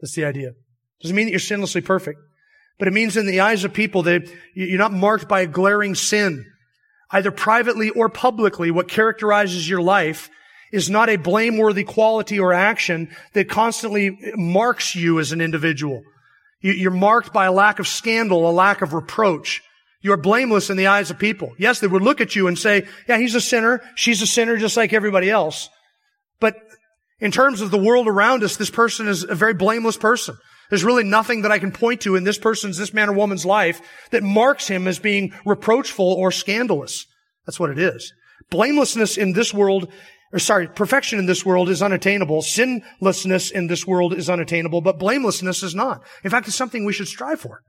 [0.00, 0.48] That's the idea.
[0.48, 2.20] It doesn't mean that you're sinlessly perfect,
[2.78, 5.94] but it means in the eyes of people that you're not marked by a glaring
[5.94, 6.46] sin,
[7.10, 8.70] either privately or publicly.
[8.70, 10.30] What characterizes your life
[10.72, 16.02] is not a blameworthy quality or action that constantly marks you as an individual.
[16.60, 19.62] You're marked by a lack of scandal, a lack of reproach.
[20.00, 21.52] You're blameless in the eyes of people.
[21.58, 23.82] Yes, they would look at you and say, yeah, he's a sinner.
[23.94, 25.68] She's a sinner just like everybody else.
[26.40, 26.56] But
[27.20, 30.36] in terms of the world around us, this person is a very blameless person.
[30.70, 33.44] There's really nothing that I can point to in this person's, this man or woman's
[33.44, 33.80] life
[34.10, 37.06] that marks him as being reproachful or scandalous.
[37.44, 38.12] That's what it is.
[38.50, 39.92] Blamelessness in this world
[40.32, 42.40] or sorry, perfection in this world is unattainable.
[42.40, 46.02] Sinlessness in this world is unattainable, but blamelessness is not.
[46.24, 47.60] In fact, it's something we should strive for.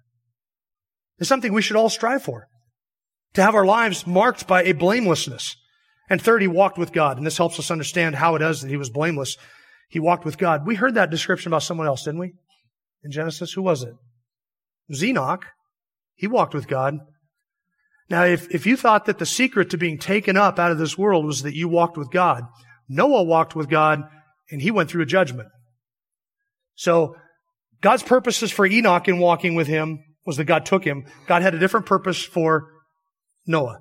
[1.19, 2.47] It's something we should all strive for.
[3.34, 5.58] To have our lives marked by a blamelessness.
[6.10, 7.17] And third, he walked with God.
[7.17, 9.38] And this helps us understand how it is that he was blameless.
[9.89, 10.65] He walked with God.
[10.65, 12.34] We heard that description about someone else, didn't we?
[13.04, 13.93] In Genesis, who was it?
[14.88, 15.45] It.
[16.15, 16.99] He walked with God.
[18.10, 20.98] Now, if, if you thought that the secret to being taken up out of this
[20.98, 22.44] world was that you walked with God,
[22.89, 24.02] Noah walked with God
[24.52, 25.48] and he went through a judgment.
[26.76, 27.16] So
[27.82, 31.06] God's purposes for Enoch in walking with him was that God took him.
[31.28, 32.70] God had a different purpose for
[33.46, 33.80] Noah.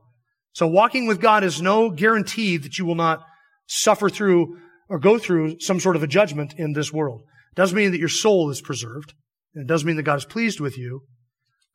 [0.53, 3.21] So walking with God is no guarantee that you will not
[3.67, 4.59] suffer through
[4.89, 7.23] or go through some sort of a judgment in this world.
[7.53, 9.15] It doesn't mean that your soul is preserved.
[9.55, 11.03] And it doesn't mean that God is pleased with you.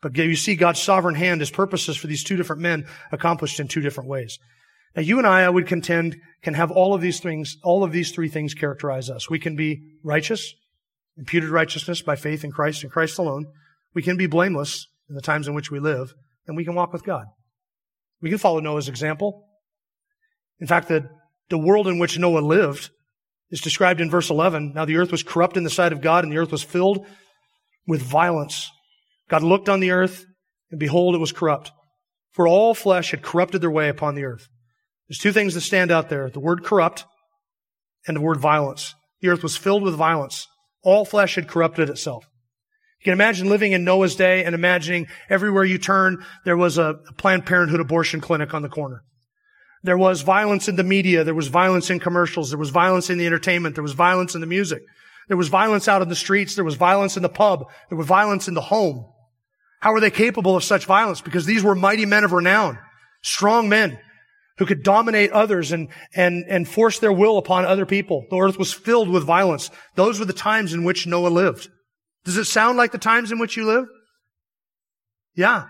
[0.02, 3.68] But you see God's sovereign hand, His purposes for these two different men accomplished in
[3.68, 4.38] two different ways.
[4.96, 7.92] Now you and I, I would contend, can have all of these things, all of
[7.92, 9.30] these three things characterize us.
[9.30, 10.54] We can be righteous,
[11.18, 13.46] imputed righteousness by faith in Christ and Christ alone.
[13.94, 16.14] We can be blameless in the times in which we live,
[16.48, 17.26] and we can walk with God.
[18.22, 19.48] We can follow Noah's example.
[20.60, 21.10] In fact, the,
[21.50, 22.90] the world in which Noah lived
[23.50, 24.74] is described in verse 11.
[24.74, 27.06] Now the earth was corrupt in the sight of God, and the earth was filled
[27.86, 28.72] with violence.
[29.30, 30.26] God looked on the earth,
[30.72, 31.72] and behold, it was corrupt.
[32.32, 34.48] For all flesh had corrupted their way upon the earth.
[35.08, 37.06] There's two things that stand out there the word corrupt
[38.08, 38.94] and the word violence.
[39.22, 40.48] The earth was filled with violence.
[40.84, 42.26] All flesh had corrupted itself.
[43.00, 46.96] You can imagine living in Noah's day and imagining everywhere you turn, there was a
[47.18, 49.04] Planned Parenthood abortion clinic on the corner.
[49.84, 51.24] There was violence in the media.
[51.24, 52.50] There was violence in commercials.
[52.50, 53.76] There was violence in the entertainment.
[53.76, 54.82] There was violence in the music.
[55.28, 56.56] There was violence out in the streets.
[56.56, 57.66] There was violence in the pub.
[57.90, 59.06] There was violence in the home.
[59.80, 61.22] How were they capable of such violence?
[61.22, 62.80] Because these were mighty men of renown,
[63.22, 64.00] strong men
[64.58, 68.26] who could dominate others and, and, and force their will upon other people.
[68.30, 69.70] The earth was filled with violence.
[69.96, 71.70] Those were the times in which Noah lived.
[72.26, 73.86] Does it sound like the times in which you live?
[75.36, 75.68] Yeah.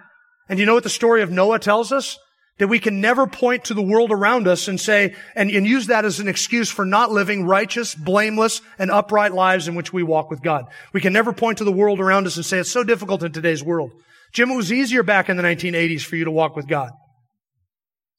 [0.48, 2.18] And you know what the story of Noah tells us?
[2.60, 5.88] That we can never point to the world around us and say, and, and use
[5.88, 10.02] that as an excuse for not living righteous, blameless, and upright lives in which we
[10.02, 10.66] walk with God.
[10.92, 13.32] We can never point to the world around us and say, it's so difficult in
[13.32, 13.92] today's world.
[14.34, 16.92] Jim, it was easier back in the 1980s for you to walk with God.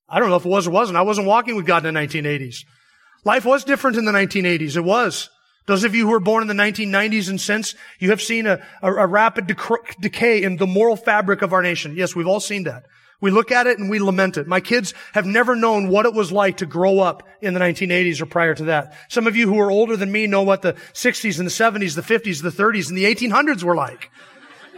[0.08, 0.96] I don't know if it was or wasn't.
[0.96, 2.64] I wasn't walking with God in the 1980s.
[3.24, 4.76] Life was different in the 1980s.
[4.76, 5.28] It was.
[5.66, 8.58] Those of you who were born in the 1990s and since, you have seen a,
[8.80, 11.94] a, a rapid dec- decay in the moral fabric of our nation.
[11.94, 12.84] Yes, we've all seen that.
[13.20, 14.46] We look at it and we lament it.
[14.46, 18.20] My kids have never known what it was like to grow up in the 1980s
[18.20, 18.96] or prior to that.
[19.08, 21.96] Some of you who are older than me know what the 60s and the 70s,
[21.96, 24.10] the 50s, the 30s, and the 1800s were like.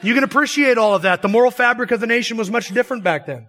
[0.02, 1.20] You can appreciate all of that.
[1.20, 3.48] The moral fabric of the nation was much different back then.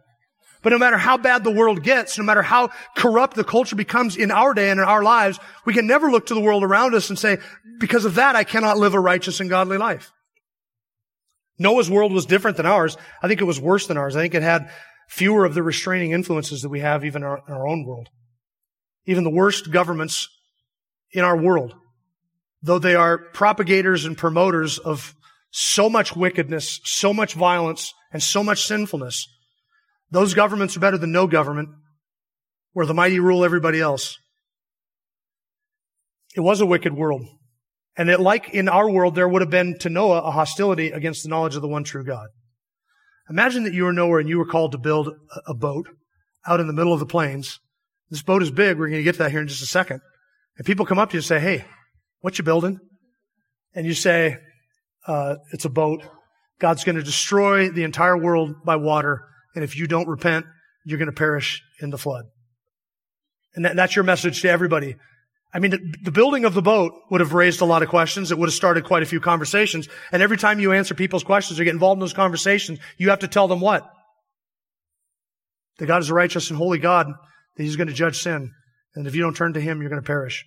[0.62, 4.16] But no matter how bad the world gets, no matter how corrupt the culture becomes
[4.16, 6.94] in our day and in our lives, we can never look to the world around
[6.94, 7.38] us and say,
[7.80, 10.12] because of that, I cannot live a righteous and godly life.
[11.62, 12.98] Noah's world was different than ours.
[13.22, 14.16] I think it was worse than ours.
[14.16, 14.70] I think it had
[15.08, 18.10] fewer of the restraining influences that we have even in our, in our own world.
[19.06, 20.28] Even the worst governments
[21.12, 21.76] in our world,
[22.64, 25.14] though they are propagators and promoters of
[25.52, 29.28] so much wickedness, so much violence, and so much sinfulness,
[30.10, 31.70] those governments are better than no government
[32.74, 34.18] where the mighty rule everybody else.
[36.36, 37.26] It was a wicked world.
[38.02, 41.22] And that like in our world, there would have been to Noah a hostility against
[41.22, 42.30] the knowledge of the one true God.
[43.30, 45.10] Imagine that you were Noah and you were called to build
[45.46, 45.88] a boat
[46.48, 47.60] out in the middle of the plains.
[48.10, 48.80] This boat is big.
[48.80, 50.02] We're going to get to that here in just a second.
[50.58, 51.64] And people come up to you and say, Hey,
[52.22, 52.80] what you building?
[53.76, 54.40] And you say,
[55.06, 56.02] uh, it's a boat.
[56.60, 60.48] God's going to destroy the entire world by water and if you don't repent,
[60.86, 62.26] you're going to perish in the flood.
[63.54, 64.96] And that, that's your message to everybody.
[65.54, 65.72] I mean,
[66.02, 68.32] the, building of the boat would have raised a lot of questions.
[68.32, 69.90] It would have started quite a few conversations.
[70.12, 73.20] And every time you answer people's questions or get involved in those conversations, you have
[73.20, 73.90] to tell them what?
[75.78, 78.52] That God is a righteous and holy God, that He's going to judge sin.
[78.96, 80.46] And if you don't turn to Him, you're going to perish.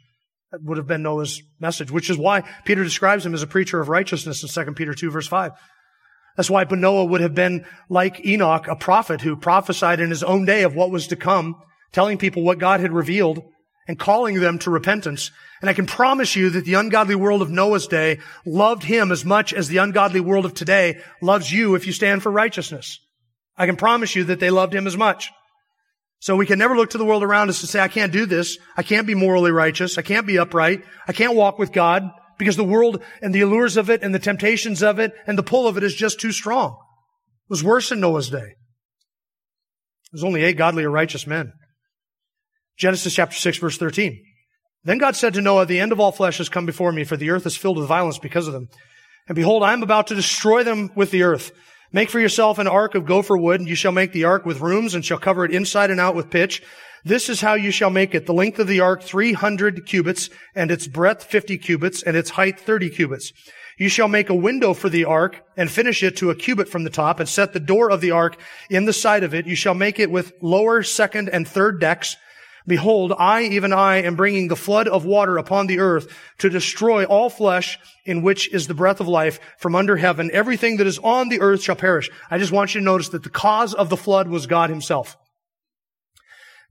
[0.53, 3.81] That would have been Noah's message, which is why Peter describes him as a preacher
[3.81, 5.51] of righteousness in 2 Peter 2 verse 5.
[6.37, 10.45] That's why Noah would have been like Enoch, a prophet who prophesied in his own
[10.45, 11.57] day of what was to come,
[11.93, 13.43] telling people what God had revealed
[13.87, 15.30] and calling them to repentance.
[15.61, 19.24] And I can promise you that the ungodly world of Noah's day loved him as
[19.24, 22.99] much as the ungodly world of today loves you if you stand for righteousness.
[23.57, 25.30] I can promise you that they loved him as much.
[26.20, 28.24] So we can never look to the world around us and say, I can't do
[28.24, 28.59] this.
[28.76, 29.99] I can't be morally righteous.
[29.99, 30.82] I can't be upright.
[31.07, 34.18] I can't walk with God because the world and the allures of it and the
[34.18, 36.70] temptations of it and the pull of it is just too strong.
[36.70, 38.55] It was worse in Noah's day.
[40.12, 41.53] There's only eight godly or righteous men.
[42.77, 44.22] Genesis chapter 6 verse 13.
[44.85, 47.16] Then God said to Noah, the end of all flesh has come before me, for
[47.16, 48.68] the earth is filled with violence because of them.
[49.27, 51.53] And behold, I am about to destroy them with the earth.
[51.93, 54.61] Make for yourself an ark of gopher wood, and you shall make the ark with
[54.61, 56.62] rooms, and shall cover it inside and out with pitch.
[57.05, 58.27] This is how you shall make it.
[58.27, 62.59] The length of the ark, 300 cubits, and its breadth, 50 cubits, and its height,
[62.59, 63.33] 30 cubits.
[63.79, 66.85] You shall make a window for the ark and finish it to a cubit from
[66.85, 68.37] the top and set the door of the ark
[68.70, 69.47] in the side of it.
[69.47, 72.16] You shall make it with lower, second, and third decks.
[72.67, 76.09] Behold, I, even I, am bringing the flood of water upon the earth
[76.39, 80.31] to destroy all flesh in which is the breath of life from under heaven.
[80.33, 82.11] Everything that is on the earth shall perish.
[82.31, 85.17] I just want you to notice that the cause of the flood was God himself.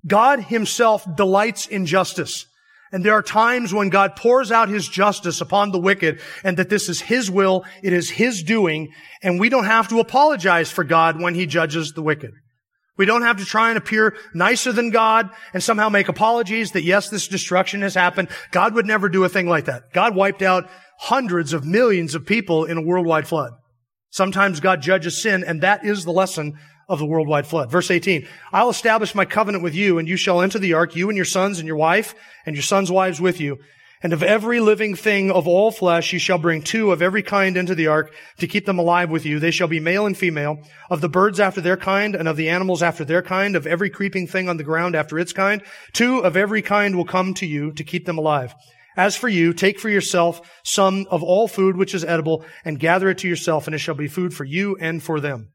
[0.06, 2.48] God himself delights in justice.
[2.92, 6.70] And there are times when God pours out his justice upon the wicked and that
[6.70, 10.84] this is his will, it is his doing, and we don't have to apologize for
[10.84, 12.32] God when he judges the wicked.
[12.98, 16.84] We don't have to try and appear nicer than God and somehow make apologies that
[16.84, 18.30] yes, this destruction has happened.
[18.52, 19.92] God would never do a thing like that.
[19.94, 20.70] God wiped out
[21.00, 23.54] hundreds of millions of people in a worldwide flood.
[24.12, 27.72] Sometimes God judges sin, and that is the lesson of the worldwide flood.
[27.72, 31.10] Verse 18, I'll establish my covenant with you, and you shall enter the ark, you
[31.10, 32.14] and your sons and your wife,
[32.46, 33.58] and your sons' wives with you.
[34.04, 37.56] And of every living thing of all flesh, you shall bring two of every kind
[37.56, 39.40] into the ark to keep them alive with you.
[39.40, 40.58] They shall be male and female,
[40.90, 43.90] of the birds after their kind, and of the animals after their kind, of every
[43.90, 45.64] creeping thing on the ground after its kind.
[45.94, 48.54] Two of every kind will come to you to keep them alive.
[48.98, 53.10] As for you, take for yourself some of all food which is edible, and gather
[53.10, 55.48] it to yourself, and it shall be food for you and for them.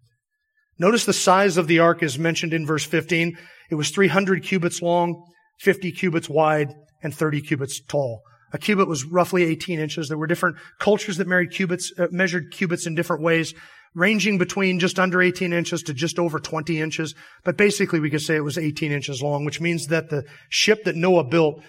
[0.79, 3.37] Notice the size of the ark is mentioned in verse 15.
[3.71, 5.23] It was 300 cubits long,
[5.61, 6.73] 50 cubits wide,
[7.03, 8.23] and 30 cubits tall.
[8.53, 10.09] A cubit was roughly 18 inches.
[10.09, 13.55] There were different cultures that cubits, uh, measured cubits in different ways,
[13.95, 17.15] ranging between just under 18 inches to just over 20 inches.
[17.45, 20.85] But basically, we could say it was 18 inches long, which means that the ship
[20.85, 21.63] that Noah built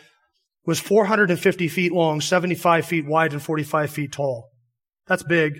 [0.66, 4.50] was 450 feet long, 75 feet wide, and 45 feet tall.
[5.08, 5.60] That's big.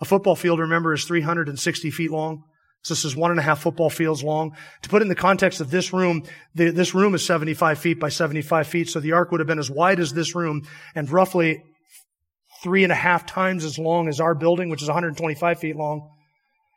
[0.00, 2.44] A football field, remember, is 360 feet long.
[2.82, 4.56] So this is one and a half football fields long.
[4.82, 6.22] To put it in the context of this room,
[6.54, 8.88] the, this room is 75 feet by 75 feet.
[8.88, 10.62] So the ark would have been as wide as this room
[10.94, 11.62] and roughly
[12.62, 16.10] three and a half times as long as our building, which is 125 feet long.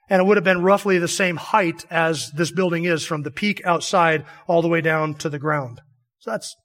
[0.10, 3.32] And it would have been roughly the same height as this building is from the
[3.32, 5.82] peak outside all the way down to the ground.
[6.20, 6.56] So that's,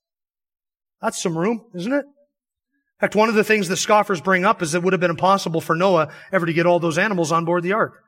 [1.01, 2.05] that's some room, isn't it?
[2.05, 5.11] In fact, one of the things the scoffers bring up is it would have been
[5.11, 8.03] impossible for Noah ever to get all those animals on board the ark.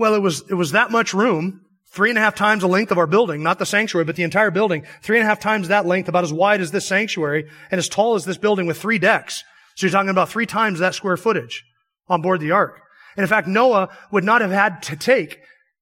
[0.00, 2.90] Well, it was, it was that much room, three and a half times the length
[2.90, 5.68] of our building, not the sanctuary, but the entire building, three and a half times
[5.68, 8.78] that length, about as wide as this sanctuary, and as tall as this building with
[8.78, 9.44] three decks.
[9.74, 11.66] So you're talking about three times that square footage
[12.08, 12.80] on board the ark.
[13.14, 15.40] And in fact, Noah would not have had to take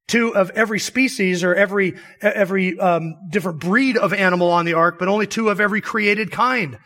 [0.09, 4.99] two of every species or every every um, different breed of animal on the ark,
[4.99, 6.77] but only two of every created kind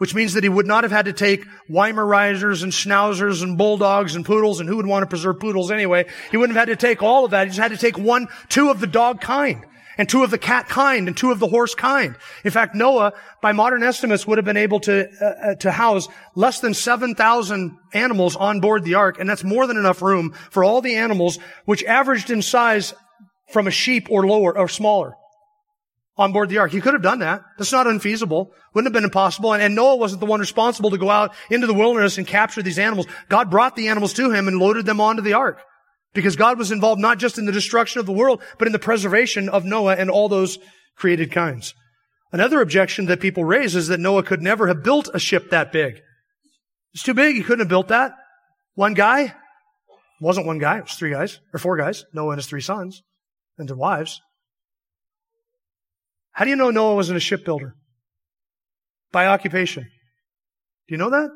[0.00, 4.16] which means that he would not have had to take Weimaraners and Schnauzers and Bulldogs
[4.16, 6.06] and Poodles, and who would want to preserve Poodles anyway?
[6.30, 7.44] He wouldn't have had to take all of that.
[7.44, 9.66] He just had to take one, two of the dog kind,
[9.98, 12.16] and two of the cat kind, and two of the horse kind.
[12.44, 16.08] In fact, Noah, by modern estimates, would have been able to, uh, uh to house
[16.34, 20.64] less than 7,000 animals on board the ark, and that's more than enough room for
[20.64, 22.94] all the animals, which averaged in size
[23.52, 25.14] from a sheep or lower, or smaller
[26.16, 26.70] on board the ark.
[26.70, 27.42] He could have done that.
[27.56, 28.52] That's not unfeasible.
[28.74, 29.52] Wouldn't have been impossible.
[29.52, 32.62] And, and, Noah wasn't the one responsible to go out into the wilderness and capture
[32.62, 33.06] these animals.
[33.28, 35.62] God brought the animals to him and loaded them onto the ark.
[36.12, 38.78] Because God was involved not just in the destruction of the world, but in the
[38.78, 40.58] preservation of Noah and all those
[40.96, 41.74] created kinds.
[42.32, 45.72] Another objection that people raise is that Noah could never have built a ship that
[45.72, 46.00] big.
[46.92, 47.36] It's too big.
[47.36, 48.12] He couldn't have built that.
[48.74, 49.22] One guy.
[49.22, 49.34] It
[50.20, 50.78] wasn't one guy.
[50.78, 52.04] It was three guys or four guys.
[52.12, 53.02] Noah and his three sons
[53.58, 54.20] and their wives.
[56.40, 57.74] How do you know Noah wasn't a shipbuilder?
[59.12, 59.82] By occupation.
[59.82, 61.28] Do you know that?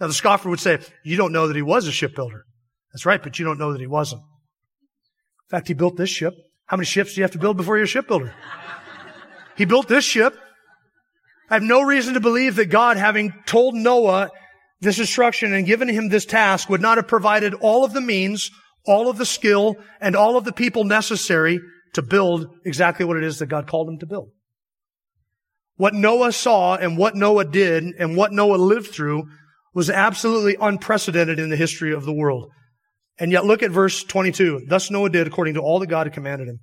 [0.00, 2.46] Now the scoffer would say, you don't know that he was a shipbuilder.
[2.94, 4.22] That's right, but you don't know that he wasn't.
[4.22, 6.32] In fact, he built this ship.
[6.64, 8.32] How many ships do you have to build before you're a shipbuilder?
[9.58, 10.34] he built this ship.
[11.50, 14.30] I have no reason to believe that God, having told Noah
[14.80, 18.50] this instruction and given him this task, would not have provided all of the means,
[18.86, 21.60] all of the skill, and all of the people necessary
[21.94, 24.30] to build exactly what it is that God called him to build.
[25.76, 29.24] What Noah saw and what Noah did and what Noah lived through
[29.72, 32.50] was absolutely unprecedented in the history of the world.
[33.18, 34.66] And yet look at verse 22.
[34.68, 36.60] Thus Noah did according to all that God had commanded him.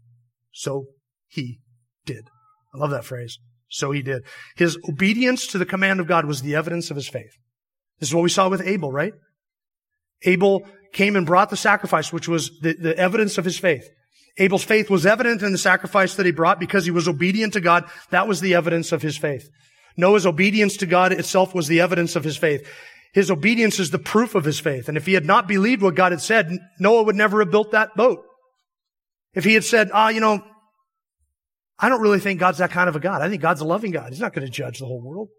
[0.52, 0.86] So
[1.28, 1.60] he
[2.06, 2.30] did.
[2.74, 3.40] I love that phrase.
[3.70, 4.24] So he did.
[4.56, 7.36] His obedience to the command of God was the evidence of his faith.
[8.00, 9.14] This is what we saw with Abel, right?
[10.24, 13.88] Abel came and brought the sacrifice, which was the, the evidence of his faith.
[14.40, 17.62] Abel's faith was evident in the sacrifice that he brought because he was obedient to
[17.62, 17.90] God.
[18.12, 19.50] That was the evidence of his faith.
[19.96, 22.68] Noah's obedience to God itself was the evidence of his faith.
[23.14, 24.88] His obedience is the proof of his faith.
[24.90, 27.72] And if he had not believed what God had said, Noah would never have built
[27.72, 28.24] that boat.
[29.34, 30.44] If he had said, ah, you know,
[31.80, 33.22] I don't really think God's that kind of a God.
[33.22, 34.10] I think God's a loving God.
[34.10, 35.30] He's not going to judge the whole world.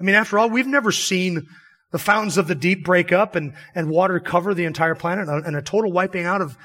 [0.00, 1.46] I mean, after all, we've never seen
[1.92, 5.56] the fountains of the deep break up and, and water cover the entire planet and
[5.56, 6.56] a total wiping out of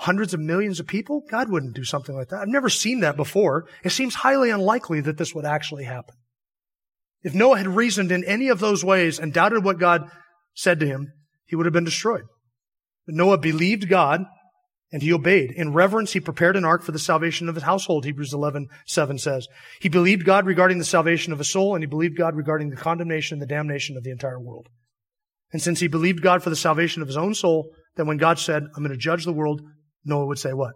[0.00, 1.22] hundreds of millions of people?
[1.30, 2.40] God wouldn't do something like that.
[2.40, 3.66] I've never seen that before.
[3.84, 6.14] It seems highly unlikely that this would actually happen.
[7.22, 10.10] If Noah had reasoned in any of those ways and doubted what God
[10.54, 11.12] said to him,
[11.44, 12.24] he would have been destroyed.
[13.04, 14.24] But Noah believed God
[14.90, 15.52] and he obeyed.
[15.52, 19.18] In reverence, he prepared an ark for the salvation of his household, Hebrews 11, 7
[19.18, 19.48] says.
[19.82, 22.76] He believed God regarding the salvation of his soul, and he believed God regarding the
[22.76, 24.66] condemnation and the damnation of the entire world.
[25.52, 28.38] And since he believed God for the salvation of his own soul, then when God
[28.38, 29.62] said, I'm going to judge the world,
[30.04, 30.74] Noah would say what?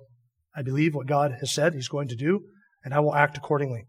[0.56, 2.40] I believe what God has said He's going to do,
[2.84, 3.86] and I will act accordingly.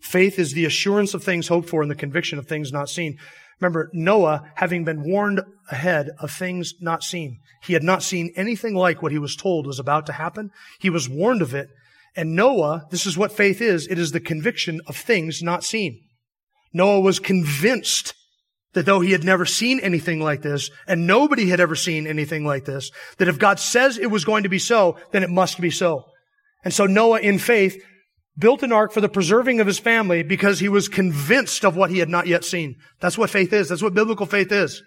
[0.00, 3.18] Faith is the assurance of things hoped for and the conviction of things not seen.
[3.60, 5.40] Remember, Noah, having been warned
[5.70, 9.66] ahead of things not seen, he had not seen anything like what he was told
[9.66, 10.50] was about to happen.
[10.78, 11.68] He was warned of it.
[12.14, 13.86] And Noah, this is what faith is.
[13.88, 16.02] It is the conviction of things not seen.
[16.72, 18.14] Noah was convinced
[18.76, 22.44] that though he had never seen anything like this, and nobody had ever seen anything
[22.44, 25.58] like this, that if God says it was going to be so, then it must
[25.62, 26.04] be so.
[26.62, 27.82] And so Noah, in faith,
[28.38, 31.88] built an ark for the preserving of his family because he was convinced of what
[31.88, 32.76] he had not yet seen.
[33.00, 33.70] That's what faith is.
[33.70, 34.82] That's what biblical faith is.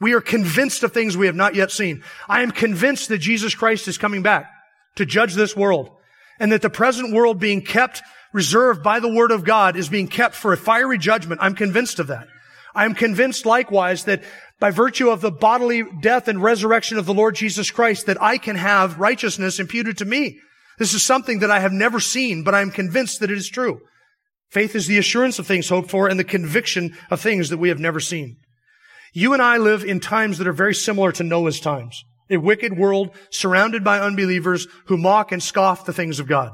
[0.00, 2.02] We are convinced of things we have not yet seen.
[2.28, 4.50] I am convinced that Jesus Christ is coming back
[4.96, 5.90] to judge this world
[6.40, 8.02] and that the present world being kept
[8.32, 11.40] reserved by the word of God is being kept for a fiery judgment.
[11.40, 12.26] I'm convinced of that.
[12.74, 14.22] I am convinced likewise that
[14.58, 18.38] by virtue of the bodily death and resurrection of the Lord Jesus Christ, that I
[18.38, 20.38] can have righteousness imputed to me.
[20.78, 23.48] This is something that I have never seen, but I am convinced that it is
[23.48, 23.80] true.
[24.50, 27.70] Faith is the assurance of things hoped for and the conviction of things that we
[27.70, 28.36] have never seen.
[29.14, 32.04] You and I live in times that are very similar to Noah's times.
[32.30, 36.52] A wicked world surrounded by unbelievers who mock and scoff the things of God.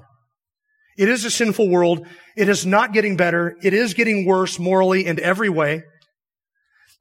[0.97, 2.07] It is a sinful world.
[2.37, 3.57] It is not getting better.
[3.63, 5.85] It is getting worse morally in every way.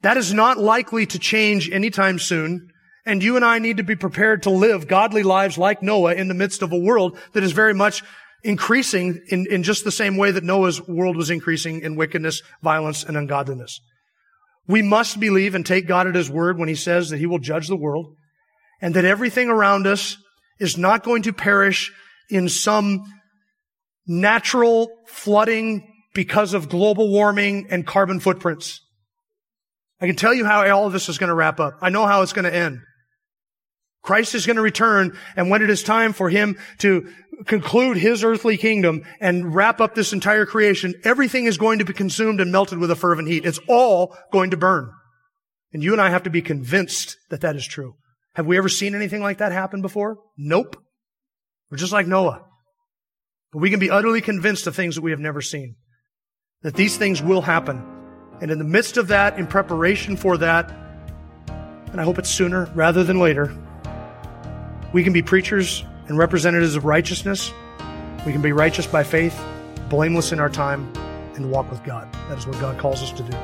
[0.01, 2.69] That is not likely to change anytime soon.
[3.05, 6.27] And you and I need to be prepared to live godly lives like Noah in
[6.27, 8.03] the midst of a world that is very much
[8.43, 13.03] increasing in, in just the same way that Noah's world was increasing in wickedness, violence,
[13.03, 13.79] and ungodliness.
[14.67, 17.39] We must believe and take God at His word when He says that He will
[17.39, 18.13] judge the world
[18.81, 20.17] and that everything around us
[20.59, 21.91] is not going to perish
[22.29, 23.03] in some
[24.05, 28.81] natural flooding because of global warming and carbon footprints.
[29.99, 31.77] I can tell you how all of this is going to wrap up.
[31.81, 32.81] I know how it's going to end.
[34.03, 37.11] Christ is going to return, and when it is time for him to
[37.45, 41.93] conclude his earthly kingdom and wrap up this entire creation, everything is going to be
[41.93, 43.45] consumed and melted with a fervent heat.
[43.45, 44.91] It's all going to burn.
[45.73, 47.95] And you and I have to be convinced that that is true.
[48.35, 50.17] Have we ever seen anything like that happen before?
[50.37, 50.81] Nope.
[51.69, 52.45] We're just like Noah.
[53.51, 55.75] But we can be utterly convinced of things that we have never seen.
[56.61, 57.96] That these things will happen.
[58.41, 60.71] And in the midst of that, in preparation for that,
[61.91, 63.55] and I hope it's sooner rather than later,
[64.93, 67.51] we can be preachers and representatives of righteousness.
[68.25, 69.39] We can be righteous by faith,
[69.89, 70.91] blameless in our time,
[71.35, 72.11] and walk with God.
[72.29, 73.37] That is what God calls us to do.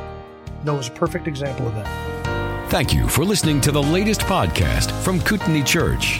[0.63, 2.69] Noah's a perfect example of that.
[2.69, 6.19] Thank you for listening to the latest podcast from Kootenai Church.